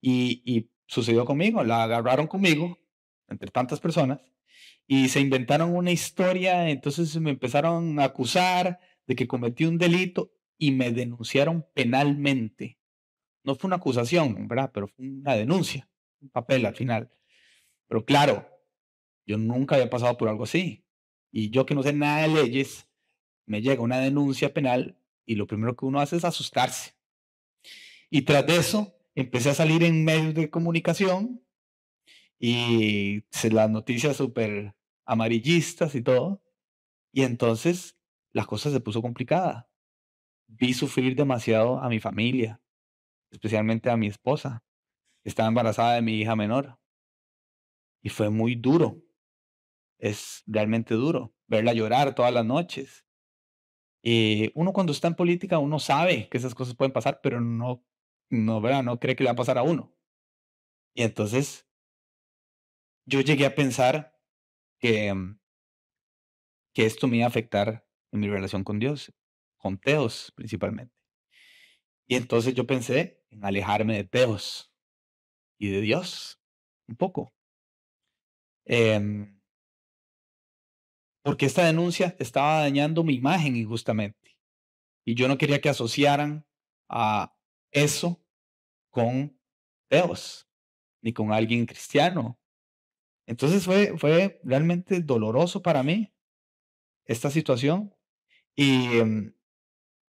Y, 0.00 0.40
y 0.46 0.70
sucedió 0.86 1.26
conmigo, 1.26 1.62
la 1.62 1.82
agarraron 1.82 2.26
conmigo, 2.26 2.78
entre 3.28 3.50
tantas 3.50 3.80
personas, 3.80 4.18
y 4.86 5.10
se 5.10 5.20
inventaron 5.20 5.76
una 5.76 5.90
historia, 5.90 6.70
entonces 6.70 7.14
me 7.20 7.28
empezaron 7.28 8.00
a 8.00 8.04
acusar 8.04 8.80
de 9.06 9.14
que 9.14 9.28
cometí 9.28 9.66
un 9.66 9.76
delito 9.76 10.32
y 10.56 10.70
me 10.72 10.90
denunciaron 10.90 11.66
penalmente. 11.74 12.78
No 13.44 13.54
fue 13.56 13.68
una 13.68 13.76
acusación, 13.76 14.48
¿verdad? 14.48 14.70
Pero 14.72 14.88
fue 14.88 15.06
una 15.06 15.34
denuncia, 15.36 15.86
un 16.22 16.30
papel 16.30 16.64
al 16.64 16.76
final. 16.76 17.10
Pero 17.88 18.06
claro, 18.06 18.57
yo 19.28 19.36
nunca 19.36 19.74
había 19.74 19.90
pasado 19.90 20.16
por 20.16 20.30
algo 20.30 20.44
así. 20.44 20.86
Y 21.30 21.50
yo 21.50 21.66
que 21.66 21.74
no 21.74 21.82
sé 21.82 21.92
nada 21.92 22.22
de 22.22 22.28
leyes, 22.28 22.88
me 23.44 23.60
llega 23.60 23.82
una 23.82 24.00
denuncia 24.00 24.54
penal 24.54 24.98
y 25.26 25.34
lo 25.34 25.46
primero 25.46 25.76
que 25.76 25.84
uno 25.84 26.00
hace 26.00 26.16
es 26.16 26.24
asustarse. 26.24 26.94
Y 28.08 28.22
tras 28.22 28.46
de 28.46 28.56
eso, 28.56 28.96
empecé 29.14 29.50
a 29.50 29.54
salir 29.54 29.84
en 29.84 30.02
medios 30.02 30.32
de 30.32 30.48
comunicación 30.48 31.44
y 32.38 33.22
las 33.50 33.68
noticias 33.68 34.16
súper 34.16 34.74
amarillistas 35.04 35.94
y 35.94 36.00
todo. 36.00 36.42
Y 37.12 37.22
entonces 37.22 37.98
la 38.32 38.46
cosa 38.46 38.70
se 38.70 38.80
puso 38.80 39.02
complicada. 39.02 39.68
Vi 40.46 40.72
sufrir 40.72 41.14
demasiado 41.14 41.80
a 41.82 41.90
mi 41.90 42.00
familia, 42.00 42.62
especialmente 43.30 43.90
a 43.90 43.98
mi 43.98 44.06
esposa. 44.06 44.64
Estaba 45.22 45.50
embarazada 45.50 45.96
de 45.96 46.02
mi 46.02 46.18
hija 46.18 46.34
menor. 46.34 46.78
Y 48.00 48.08
fue 48.08 48.30
muy 48.30 48.54
duro 48.54 49.02
es 49.98 50.42
realmente 50.46 50.94
duro 50.94 51.34
verla 51.48 51.72
llorar 51.72 52.14
todas 52.14 52.32
las 52.32 52.44
noches. 52.44 53.04
Y 54.02 54.52
uno 54.54 54.72
cuando 54.72 54.92
está 54.92 55.08
en 55.08 55.14
política, 55.14 55.58
uno 55.58 55.78
sabe 55.80 56.28
que 56.28 56.38
esas 56.38 56.54
cosas 56.54 56.74
pueden 56.76 56.92
pasar, 56.92 57.20
pero 57.22 57.40
no, 57.40 57.84
no, 58.30 58.60
¿verdad? 58.60 58.82
no 58.82 59.00
cree 59.00 59.16
que 59.16 59.24
le 59.24 59.28
va 59.28 59.32
a 59.32 59.36
pasar 59.36 59.58
a 59.58 59.62
uno. 59.62 59.94
Y 60.94 61.02
entonces 61.02 61.66
yo 63.06 63.20
llegué 63.20 63.46
a 63.46 63.54
pensar 63.54 64.18
que, 64.78 65.12
mm, 65.12 65.40
que 66.74 66.86
esto 66.86 67.08
me 67.08 67.16
iba 67.16 67.26
a 67.26 67.28
afectar 67.28 67.86
en 68.12 68.20
mi 68.20 68.28
relación 68.28 68.62
con 68.64 68.78
Dios, 68.78 69.12
con 69.56 69.78
Teos 69.78 70.32
principalmente. 70.36 70.94
Y 72.06 72.16
entonces 72.16 72.54
yo 72.54 72.66
pensé 72.66 73.22
en 73.30 73.44
alejarme 73.44 73.96
de 73.96 74.04
Teos 74.04 74.72
y 75.58 75.70
de 75.70 75.80
Dios 75.80 76.40
un 76.86 76.96
poco. 76.96 77.34
Eh, 78.64 79.37
porque 81.28 81.44
esta 81.44 81.66
denuncia 81.66 82.16
estaba 82.18 82.60
dañando 82.60 83.04
mi 83.04 83.14
imagen 83.14 83.54
injustamente. 83.54 84.38
Y 85.04 85.14
yo 85.14 85.28
no 85.28 85.36
quería 85.36 85.60
que 85.60 85.68
asociaran 85.68 86.46
a 86.88 87.36
eso 87.70 88.24
con 88.88 89.38
Dios, 89.90 90.48
ni 91.02 91.12
con 91.12 91.30
alguien 91.30 91.66
cristiano. 91.66 92.40
Entonces 93.26 93.66
fue, 93.66 93.98
fue 93.98 94.40
realmente 94.42 95.02
doloroso 95.02 95.60
para 95.60 95.82
mí 95.82 96.14
esta 97.04 97.28
situación 97.28 97.94
y, 98.56 98.96
em, 98.96 99.34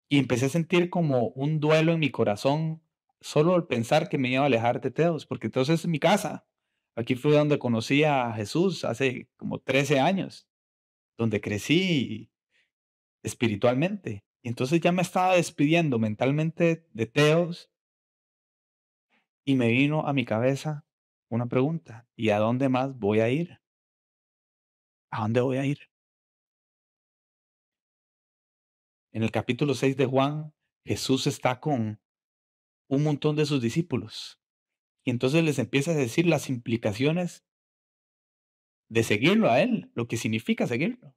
y 0.09 0.21
empecé 0.21 0.47
a 0.47 0.51
sentir 0.51 0.89
como 0.89 1.31
un 1.31 1.59
duelo 1.59 1.91
en 1.95 1.99
mi 1.99 2.13
corazón 2.13 2.81
solo 3.21 3.57
al 3.57 3.67
pensar 3.67 4.09
que 4.09 4.19
me 4.19 4.29
iba 4.29 4.45
a 4.45 4.47
alejar 4.47 4.81
de 4.81 4.93
Teos, 4.93 5.27
porque 5.27 5.49
entonces 5.49 5.81
es 5.81 5.87
mi 5.89 5.99
casa. 5.99 6.47
Aquí 6.95 7.17
fue 7.17 7.33
donde 7.33 7.59
conocí 7.59 8.05
a 8.05 8.33
Jesús 8.35 8.85
hace 8.85 9.29
como 9.37 9.59
13 9.59 9.99
años, 9.99 10.48
donde 11.19 11.41
crecí 11.43 12.31
espiritualmente. 13.23 14.25
Y 14.43 14.49
entonces 14.49 14.81
ya 14.81 14.93
me 14.93 15.03
estaba 15.03 15.35
despidiendo 15.35 15.99
mentalmente 15.99 16.87
de 16.93 17.07
Teos 17.07 17.71
y 19.45 19.57
me 19.57 19.69
vino 19.69 20.07
a 20.07 20.13
mi 20.13 20.25
cabeza 20.25 20.87
una 21.29 21.47
pregunta, 21.47 22.09
¿y 22.17 22.31
a 22.31 22.39
dónde 22.39 22.71
más 22.71 22.99
voy 22.99 23.21
a 23.21 23.29
ir? 23.29 23.61
¿A 25.11 25.23
dónde 25.23 25.41
voy 25.41 25.59
a 25.59 25.67
ir? 25.67 25.79
En 29.13 29.23
el 29.23 29.31
capítulo 29.31 29.75
6 29.75 29.97
de 29.97 30.07
Juan, 30.07 30.55
Jesús 30.85 31.27
está 31.27 31.61
con 31.61 32.01
un 32.89 33.03
montón 33.03 33.37
de 33.37 33.47
sus 33.47 33.61
discípulos. 33.61 34.41
Y 35.05 35.11
entonces 35.11 35.43
les 35.43 35.59
empieza 35.59 35.91
a 35.91 35.95
decir 35.95 36.27
las 36.27 36.49
implicaciones 36.49 37.45
de 38.89 39.03
seguirlo 39.03 39.51
a 39.51 39.61
él, 39.61 39.91
lo 39.95 40.09
que 40.09 40.17
significa 40.17 40.67
seguirlo. 40.67 41.15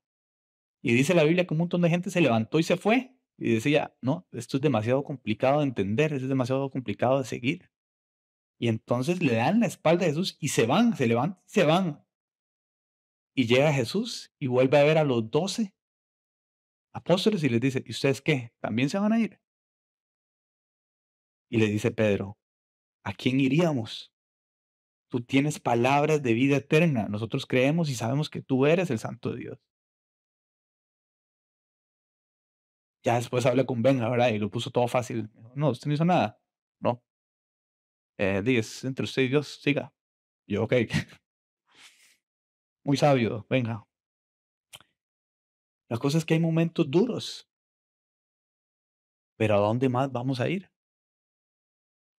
Y 0.82 0.94
dice 0.94 1.14
la 1.14 1.24
Biblia 1.24 1.46
que 1.46 1.54
un 1.54 1.60
montón 1.60 1.82
de 1.82 1.90
gente 1.90 2.10
se 2.10 2.22
levantó 2.22 2.60
y 2.60 2.64
se 2.64 2.78
fue. 2.78 3.16
Y 3.38 3.54
decía, 3.54 3.96
no, 4.02 4.28
esto 4.32 4.58
es 4.58 4.62
demasiado 4.62 5.04
complicado 5.04 5.60
de 5.60 5.66
entender, 5.66 6.14
esto 6.14 6.26
es 6.26 6.30
demasiado 6.30 6.70
complicado 6.70 7.20
de 7.20 7.26
seguir. 7.26 7.72
Y 8.60 8.68
entonces 8.68 9.24
le 9.24 9.36
dan 9.36 9.60
la 9.60 9.68
espalda 9.68 10.06
a 10.06 10.10
Jesús 10.10 10.38
y 10.40 10.50
se 10.50 10.68
van, 10.68 10.96
se 10.96 11.08
levantan 11.08 11.42
y 11.46 11.50
se 11.50 11.64
van. 11.64 12.06
Y 13.34 13.48
llega 13.48 13.74
Jesús 13.74 14.34
y 14.38 14.48
vuelve 14.48 14.78
a 14.78 14.84
ver 14.84 14.98
a 14.98 15.04
los 15.04 15.32
doce 15.32 15.74
apóstoles 16.94 17.44
y 17.44 17.50
les 17.50 17.62
dice, 17.62 17.84
¿y 17.86 17.92
ustedes 17.92 18.22
qué? 18.22 18.54
¿También 18.60 18.90
se 18.90 19.00
van 19.00 19.14
a 19.14 19.20
ir? 19.20 19.40
Y 21.50 21.58
le 21.58 21.68
dice 21.68 21.92
Pedro, 21.92 22.38
¿a 23.04 23.14
quién 23.14 23.40
iríamos? 23.40 24.11
Tú 25.12 25.20
tienes 25.20 25.60
palabras 25.60 26.24
de 26.24 26.34
vida 26.34 26.56
eterna. 26.56 27.10
Nosotros 27.10 27.46
creemos 27.46 27.90
y 27.90 27.96
sabemos 27.96 28.30
que 28.30 28.42
tú 28.42 28.66
eres 28.66 28.90
el 28.92 28.98
Santo 28.98 29.36
Dios. 29.36 29.60
Ya 33.04 33.16
después 33.16 33.46
hablé 33.46 33.66
con 33.66 33.82
Ben, 33.82 34.00
¿verdad? 34.00 34.30
Y 34.30 34.40
lo 34.40 34.50
puso 34.50 34.72
todo 34.72 34.88
fácil. 34.88 35.30
No, 35.54 35.72
usted 35.72 35.88
no 35.88 35.96
hizo 35.96 36.06
nada. 36.06 36.40
No. 36.80 37.04
Eh, 38.18 38.42
dice, 38.42 38.88
entre 38.88 39.04
usted 39.04 39.24
y 39.24 39.28
Dios, 39.28 39.60
siga. 39.62 39.94
Yo, 40.48 40.64
ok. 40.64 40.74
Muy 42.86 42.96
sabio, 42.96 43.46
venga. 43.50 43.86
La 45.90 45.98
cosa 45.98 46.20
es 46.20 46.26
que 46.26 46.36
hay 46.36 46.40
momentos 46.40 46.90
duros. 46.90 47.50
Pero 49.36 49.56
¿a 49.56 49.60
dónde 49.60 49.90
más 49.90 50.10
vamos 50.10 50.40
a 50.40 50.48
ir? 50.48 50.72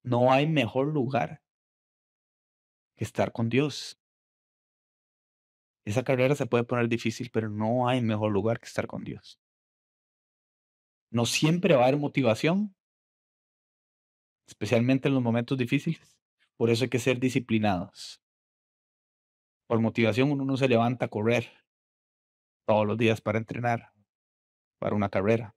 No 0.05 0.31
hay 0.31 0.47
mejor 0.47 0.89
lugar 0.89 1.43
estar 3.03 3.33
con 3.33 3.49
Dios. 3.49 3.99
Esa 5.85 6.05
carrera 6.05 6.35
se 6.35 6.47
puede 6.47 6.65
poner 6.65 6.89
difícil, 6.89 7.31
pero 7.33 7.49
no 7.49 7.89
hay 7.89 8.01
mejor 8.01 8.33
lugar 8.33 8.61
que 8.61 8.67
estar 8.67 8.87
con 8.87 9.05
Dios. 9.05 9.41
No 11.11 11.27
siempre 11.27 11.75
va 11.75 11.83
a 11.85 11.89
haber 11.89 12.01
motivación, 12.01 12.75
especialmente 14.47 15.09
en 15.09 15.15
los 15.15 15.23
momentos 15.23 15.59
difíciles. 15.59 16.19
Por 16.57 16.71
eso 16.71 16.85
hay 16.85 16.91
que 16.91 16.99
ser 16.99 17.19
disciplinados. 17.19 18.23
Por 19.67 19.81
motivación 19.81 20.31
uno 20.31 20.45
no 20.45 20.57
se 20.57 20.69
levanta 20.69 21.07
a 21.07 21.09
correr 21.09 21.51
todos 22.67 22.87
los 22.87 22.97
días 22.97 23.21
para 23.21 23.39
entrenar, 23.39 23.93
para 24.79 24.95
una 24.95 25.09
carrera. 25.09 25.57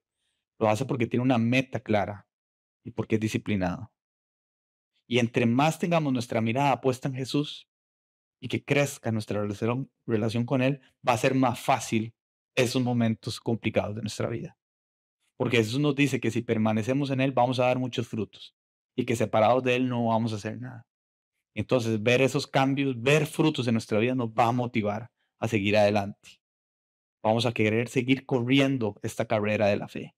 Lo 0.60 0.70
hace 0.70 0.86
porque 0.86 1.08
tiene 1.08 1.24
una 1.24 1.38
meta 1.38 1.80
clara 1.80 2.28
y 2.84 2.92
porque 2.92 3.16
es 3.16 3.22
disciplinado. 3.22 3.92
Y 5.08 5.20
entre 5.20 5.46
más 5.46 5.80
tengamos 5.80 6.12
nuestra 6.12 6.42
mirada 6.42 6.82
puesta 6.82 7.08
en 7.08 7.16
Jesús 7.16 7.68
y 8.42 8.48
que 8.48 8.64
crezca 8.64 9.12
nuestra 9.12 9.42
relación, 9.42 10.46
con 10.46 10.62
Él, 10.62 10.82
va 11.08 11.14
a 11.14 11.18
ser 11.18 11.36
más 11.36 11.60
fácil 11.60 12.14
esos 12.56 12.82
momentos 12.82 13.40
complicados 13.40 13.96
de 13.96 14.02
nuestra 14.02 14.30
vida. 14.30 14.58
Porque 15.38 15.58
Jesús 15.58 15.80
nos 15.80 15.96
dice 15.96 16.20
que 16.20 16.32
si 16.32 16.42
permanecemos 16.42 17.10
en 17.12 17.22
Él 17.22 17.32
vamos 17.32 17.60
a 17.60 17.66
dar 17.66 17.80
muchos 17.80 18.08
frutos 18.08 18.56
y 18.96 19.06
que 19.06 19.16
separados 19.16 19.64
de 19.64 19.76
Él 19.76 19.90
no 19.90 20.06
vamos 20.08 20.34
a 20.34 20.38
hacer 20.38 20.60
nada. 20.60 20.86
Entonces, 21.56 22.04
ver 22.04 22.22
esos 22.22 22.48
cambios, 22.48 23.02
ver 23.02 23.26
frutos 23.26 23.68
en 23.68 23.76
nuestra 23.76 24.00
vida 24.00 24.14
nos 24.14 24.30
va 24.30 24.48
a 24.48 24.52
motivar 24.52 25.10
a 25.40 25.48
seguir 25.48 25.78
adelante. 25.78 26.42
Vamos 27.24 27.46
a 27.46 27.54
querer 27.54 27.88
seguir 27.88 28.26
corriendo 28.26 29.00
esta 29.02 29.26
carrera 29.26 29.68
de 29.68 29.78
la 29.78 29.88
fe. 29.88 30.16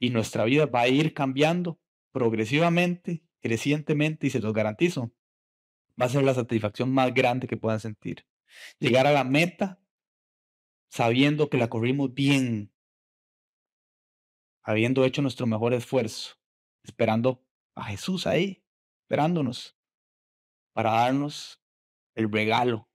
Y 0.00 0.10
nuestra 0.10 0.44
vida 0.44 0.66
va 0.66 0.82
a 0.82 0.88
ir 0.88 1.12
cambiando 1.12 1.78
progresivamente, 2.12 3.22
crecientemente, 3.40 4.26
y 4.26 4.30
se 4.30 4.40
los 4.40 4.52
garantizo, 4.52 5.12
va 6.00 6.06
a 6.06 6.08
ser 6.08 6.24
la 6.24 6.34
satisfacción 6.34 6.92
más 6.92 7.12
grande 7.14 7.46
que 7.46 7.56
puedan 7.56 7.80
sentir. 7.80 8.26
Llegar 8.78 9.06
a 9.06 9.12
la 9.12 9.24
meta 9.24 9.80
sabiendo 10.88 11.50
que 11.50 11.58
la 11.58 11.68
corrimos 11.68 12.14
bien, 12.14 12.72
habiendo 14.62 15.04
hecho 15.04 15.22
nuestro 15.22 15.46
mejor 15.46 15.74
esfuerzo, 15.74 16.36
esperando 16.82 17.44
a 17.74 17.84
Jesús 17.84 18.26
ahí, 18.26 18.64
esperándonos, 19.02 19.78
para 20.72 20.92
darnos 20.92 21.62
el 22.14 22.30
regalo 22.30 22.88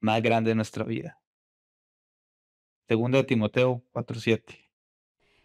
más 0.00 0.22
grande 0.22 0.50
de 0.50 0.54
nuestra 0.54 0.84
vida. 0.84 1.20
Segunda 2.88 3.18
de 3.18 3.24
Timoteo 3.24 3.84
4:7. 3.92 4.70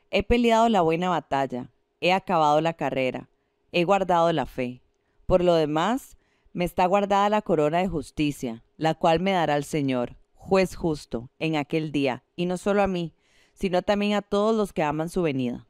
He 0.10 0.24
peleado 0.24 0.70
la 0.70 0.82
buena 0.82 1.10
batalla, 1.10 1.73
he 2.04 2.12
acabado 2.12 2.60
la 2.60 2.74
carrera, 2.74 3.30
he 3.72 3.86
guardado 3.86 4.32
la 4.34 4.46
fe. 4.46 4.82
Por 5.26 5.42
lo 5.42 5.56
demás, 5.56 6.18
me 6.52 6.66
está 6.66 6.86
guardada 6.86 7.30
la 7.30 7.42
corona 7.42 7.80
de 7.80 7.88
justicia, 7.88 8.66
la 8.76 8.94
cual 8.94 9.22
me 9.22 9.32
dará 9.32 9.56
el 9.56 9.64
Señor, 9.64 10.18
juez 10.34 10.76
justo, 10.76 11.32
en 11.40 11.56
aquel 11.56 11.94
día, 11.94 12.26
y 12.36 12.46
no 12.46 12.58
solo 12.58 12.84
a 12.84 12.88
mí, 12.88 13.16
sino 13.54 13.84
también 13.84 14.16
a 14.16 14.22
todos 14.22 14.54
los 14.54 14.74
que 14.74 14.84
aman 14.84 15.08
su 15.08 15.22
venida. 15.22 15.66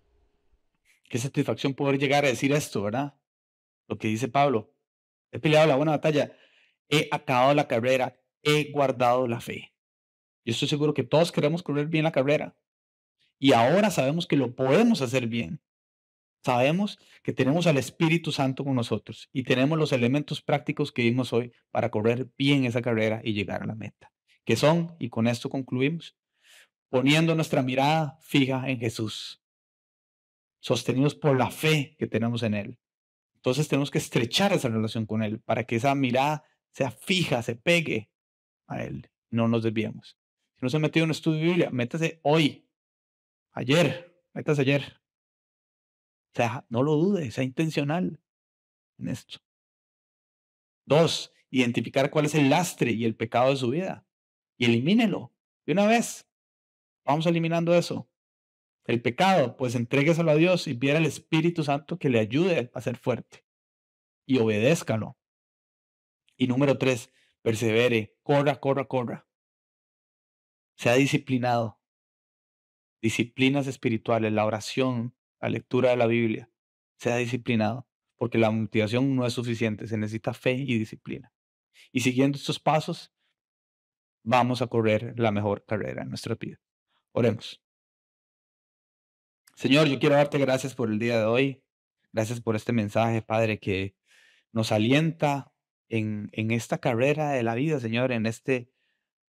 Qué 1.07 1.19
satisfacción 1.19 1.75
poder 1.75 1.99
llegar 1.99 2.25
a 2.25 2.29
decir 2.29 2.51
esto, 2.51 2.81
¿verdad? 2.81 3.13
Lo 3.87 3.99
que 3.99 4.07
dice 4.07 4.27
Pablo. 4.27 4.73
He 5.31 5.37
peleado 5.37 5.67
la 5.67 5.75
buena 5.75 5.91
batalla, 5.91 6.35
he 6.89 7.09
acabado 7.11 7.53
la 7.53 7.67
carrera, 7.67 8.19
he 8.41 8.71
guardado 8.71 9.27
la 9.27 9.39
fe. 9.39 9.71
Yo 10.43 10.51
estoy 10.51 10.67
seguro 10.67 10.95
que 10.95 11.03
todos 11.03 11.31
queremos 11.31 11.61
correr 11.61 11.85
bien 11.85 12.05
la 12.05 12.11
carrera. 12.11 12.57
Y 13.37 13.53
ahora 13.53 13.91
sabemos 13.91 14.25
que 14.25 14.35
lo 14.35 14.55
podemos 14.55 15.03
hacer 15.03 15.27
bien. 15.27 15.61
Sabemos 16.43 16.99
que 17.23 17.31
tenemos 17.31 17.67
al 17.67 17.77
Espíritu 17.77 18.33
Santo 18.33 18.65
con 18.65 18.75
nosotros 18.75 19.29
y 19.31 19.43
tenemos 19.43 19.77
los 19.77 19.93
elementos 19.93 20.41
prácticos 20.41 20.91
que 20.91 21.03
vimos 21.03 21.31
hoy 21.31 21.53
para 21.71 21.89
correr 21.89 22.29
bien 22.37 22.65
esa 22.65 22.81
carrera 22.81 23.21
y 23.23 23.33
llegar 23.33 23.63
a 23.63 23.65
la 23.65 23.75
meta. 23.75 24.11
Que 24.43 24.57
son, 24.57 24.93
y 24.99 25.09
con 25.09 25.27
esto 25.27 25.49
concluimos, 25.49 26.17
poniendo 26.89 27.33
nuestra 27.33 27.61
mirada 27.61 28.19
fija 28.21 28.69
en 28.69 28.77
Jesús, 28.77 29.41
sostenidos 30.59 31.15
por 31.15 31.37
la 31.37 31.49
fe 31.49 31.95
que 31.97 32.07
tenemos 32.07 32.43
en 32.43 32.55
Él. 32.55 32.79
Entonces 33.35 33.69
tenemos 33.69 33.89
que 33.89 33.99
estrechar 33.99 34.51
esa 34.51 34.67
relación 34.67 35.05
con 35.05 35.23
Él 35.23 35.39
para 35.39 35.63
que 35.63 35.77
esa 35.77 35.95
mirada 35.95 36.43
sea 36.71 36.91
fija, 36.91 37.41
se 37.41 37.55
pegue 37.55 38.09
a 38.67 38.83
Él, 38.83 39.09
no 39.29 39.47
nos 39.47 39.63
desviemos. 39.63 40.17
Si 40.55 40.59
no 40.61 40.69
se 40.69 40.75
ha 40.75 40.81
metido 40.81 41.05
en 41.05 41.07
un 41.07 41.11
estudio 41.11 41.39
de 41.39 41.45
Biblia, 41.45 41.69
métase 41.71 42.19
hoy, 42.21 42.67
ayer, 43.53 44.13
métase 44.33 44.61
ayer, 44.61 45.02
o 46.33 46.35
sea, 46.35 46.65
no 46.69 46.81
lo 46.81 46.95
dude, 46.95 47.29
sea 47.31 47.43
intencional 47.43 48.19
en 48.97 49.07
esto. 49.07 49.39
Dos, 50.85 51.31
identificar 51.51 52.09
cuál 52.09 52.25
es 52.25 52.33
el 52.33 52.49
lastre 52.49 52.91
y 52.91 53.05
el 53.05 53.15
pecado 53.15 53.51
de 53.51 53.57
su 53.57 53.69
vida 53.69 54.07
y 54.57 54.65
elimínelo 54.65 55.31
de 55.65 55.73
una 55.73 55.85
vez. 55.85 56.27
Vamos 57.05 57.25
eliminando 57.25 57.75
eso. 57.75 58.09
El 58.85 59.01
pecado, 59.01 59.55
pues 59.55 59.75
entrégueselo 59.75 60.31
a 60.31 60.35
Dios 60.35 60.67
y 60.67 60.73
pida 60.73 60.97
al 60.97 61.05
Espíritu 61.05 61.63
Santo 61.63 61.97
que 61.99 62.09
le 62.09 62.19
ayude 62.19 62.71
a 62.73 62.81
ser 62.81 62.97
fuerte 62.97 63.45
y 64.25 64.39
obedézcalo. 64.39 65.17
Y 66.35 66.47
número 66.47 66.77
tres, 66.77 67.13
persevere, 67.41 68.17
corra, 68.23 68.59
corra, 68.59 68.85
corra. 68.85 69.27
Sea 70.75 70.95
disciplinado. 70.95 71.79
Disciplinas 73.01 73.67
espirituales, 73.67 74.33
la 74.33 74.45
oración, 74.45 75.15
la 75.43 75.49
lectura 75.49 75.89
de 75.89 75.97
la 75.97 76.07
Biblia, 76.07 76.49
sea 76.97 77.17
disciplinado, 77.17 77.85
porque 78.15 78.37
la 78.37 78.49
motivación 78.49 79.13
no 79.13 79.25
es 79.25 79.33
suficiente, 79.33 79.87
se 79.87 79.97
necesita 79.97 80.33
fe 80.33 80.53
y 80.53 80.79
disciplina. 80.79 81.33
Y 81.91 81.99
siguiendo 81.99 82.37
estos 82.37 82.61
pasos, 82.61 83.13
vamos 84.23 84.61
a 84.61 84.67
correr 84.67 85.13
la 85.19 85.31
mejor 85.31 85.65
carrera 85.65 86.03
en 86.03 86.09
nuestra 86.09 86.35
vida. 86.35 86.61
Oremos. 87.11 87.61
Señor, 89.55 89.87
yo 89.87 89.99
quiero 89.99 90.15
darte 90.15 90.37
gracias 90.37 90.75
por 90.75 90.89
el 90.89 90.97
día 90.97 91.19
de 91.19 91.25
hoy. 91.25 91.63
Gracias 92.13 92.39
por 92.39 92.55
este 92.55 92.71
mensaje, 92.71 93.21
Padre, 93.21 93.59
que 93.59 93.97
nos 94.53 94.71
alienta 94.71 95.53
en, 95.89 96.29
en 96.31 96.51
esta 96.51 96.77
carrera 96.77 97.31
de 97.31 97.43
la 97.43 97.53
vida, 97.55 97.81
Señor, 97.81 98.13
en 98.13 98.27
este 98.27 98.71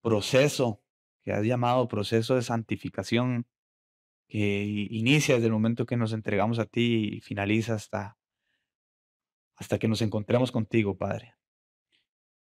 proceso 0.01 0.81
que 1.23 1.33
has 1.33 1.43
llamado 1.43 1.89
proceso 1.89 2.35
de 2.35 2.41
santificación 2.41 3.47
que 4.27 4.87
inicia 4.89 5.35
desde 5.35 5.47
el 5.47 5.53
momento 5.53 5.85
que 5.85 5.97
nos 5.97 6.13
entregamos 6.13 6.59
a 6.59 6.65
ti 6.65 7.17
y 7.17 7.21
finaliza 7.21 7.75
hasta, 7.75 8.17
hasta 9.55 9.79
que 9.79 9.87
nos 9.87 10.01
encontremos 10.01 10.51
contigo, 10.51 10.97
Padre. 10.97 11.35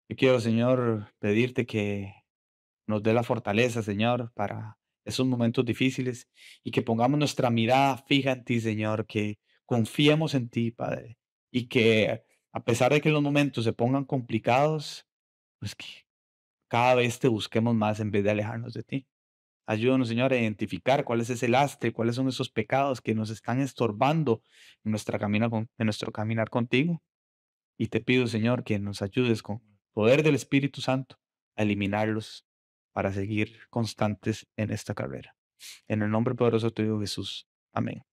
Yo 0.09 0.15
quiero, 0.15 0.39
Señor, 0.39 1.13
pedirte 1.19 1.65
que 1.65 2.13
nos 2.87 3.03
dé 3.03 3.13
la 3.13 3.23
fortaleza, 3.23 3.81
Señor, 3.81 4.31
para 4.33 4.77
esos 5.05 5.25
momentos 5.25 5.65
difíciles 5.65 6.29
y 6.63 6.71
que 6.71 6.81
pongamos 6.81 7.19
nuestra 7.19 7.49
mirada 7.49 7.97
fija 7.97 8.31
en 8.31 8.43
ti, 8.43 8.59
Señor, 8.59 9.05
que 9.05 9.39
confiemos 9.65 10.33
en 10.35 10.49
ti, 10.49 10.71
Padre, 10.71 11.17
y 11.51 11.67
que 11.67 12.23
a 12.51 12.63
pesar 12.63 12.93
de 12.93 13.01
que 13.01 13.09
los 13.09 13.21
momentos 13.21 13.63
se 13.63 13.73
pongan 13.73 14.05
complicados, 14.05 15.07
pues 15.59 15.75
que 15.75 15.85
cada 16.67 16.95
vez 16.95 17.19
te 17.19 17.27
busquemos 17.27 17.75
más 17.75 17.99
en 17.99 18.11
vez 18.11 18.23
de 18.23 18.31
alejarnos 18.31 18.73
de 18.73 18.83
ti. 18.83 19.07
Ayúdanos, 19.65 20.09
Señor, 20.09 20.33
a 20.33 20.37
identificar 20.37 21.05
cuál 21.05 21.21
es 21.21 21.29
ese 21.29 21.47
lastre, 21.47 21.93
cuáles 21.93 22.15
son 22.15 22.27
esos 22.27 22.49
pecados 22.49 23.01
que 23.01 23.15
nos 23.15 23.29
están 23.29 23.61
estorbando 23.61 24.41
en, 24.83 24.91
nuestra 24.91 25.19
en 25.25 25.69
nuestro 25.79 26.11
caminar 26.11 26.49
contigo. 26.49 27.01
Y 27.77 27.87
te 27.87 28.01
pido, 28.01 28.27
Señor, 28.27 28.63
que 28.63 28.77
nos 28.79 29.01
ayudes 29.01 29.41
con 29.41 29.61
poder 29.93 30.23
del 30.23 30.35
Espíritu 30.35 30.81
Santo 30.81 31.17
a 31.55 31.63
eliminarlos 31.63 32.45
para 32.91 33.11
seguir 33.11 33.57
constantes 33.69 34.47
en 34.57 34.71
esta 34.71 34.93
carrera. 34.93 35.35
En 35.87 36.01
el 36.01 36.11
nombre 36.11 36.35
poderoso 36.35 36.67
de 36.67 36.71
tu 36.73 36.99
Jesús. 36.99 37.47
Amén. 37.73 38.03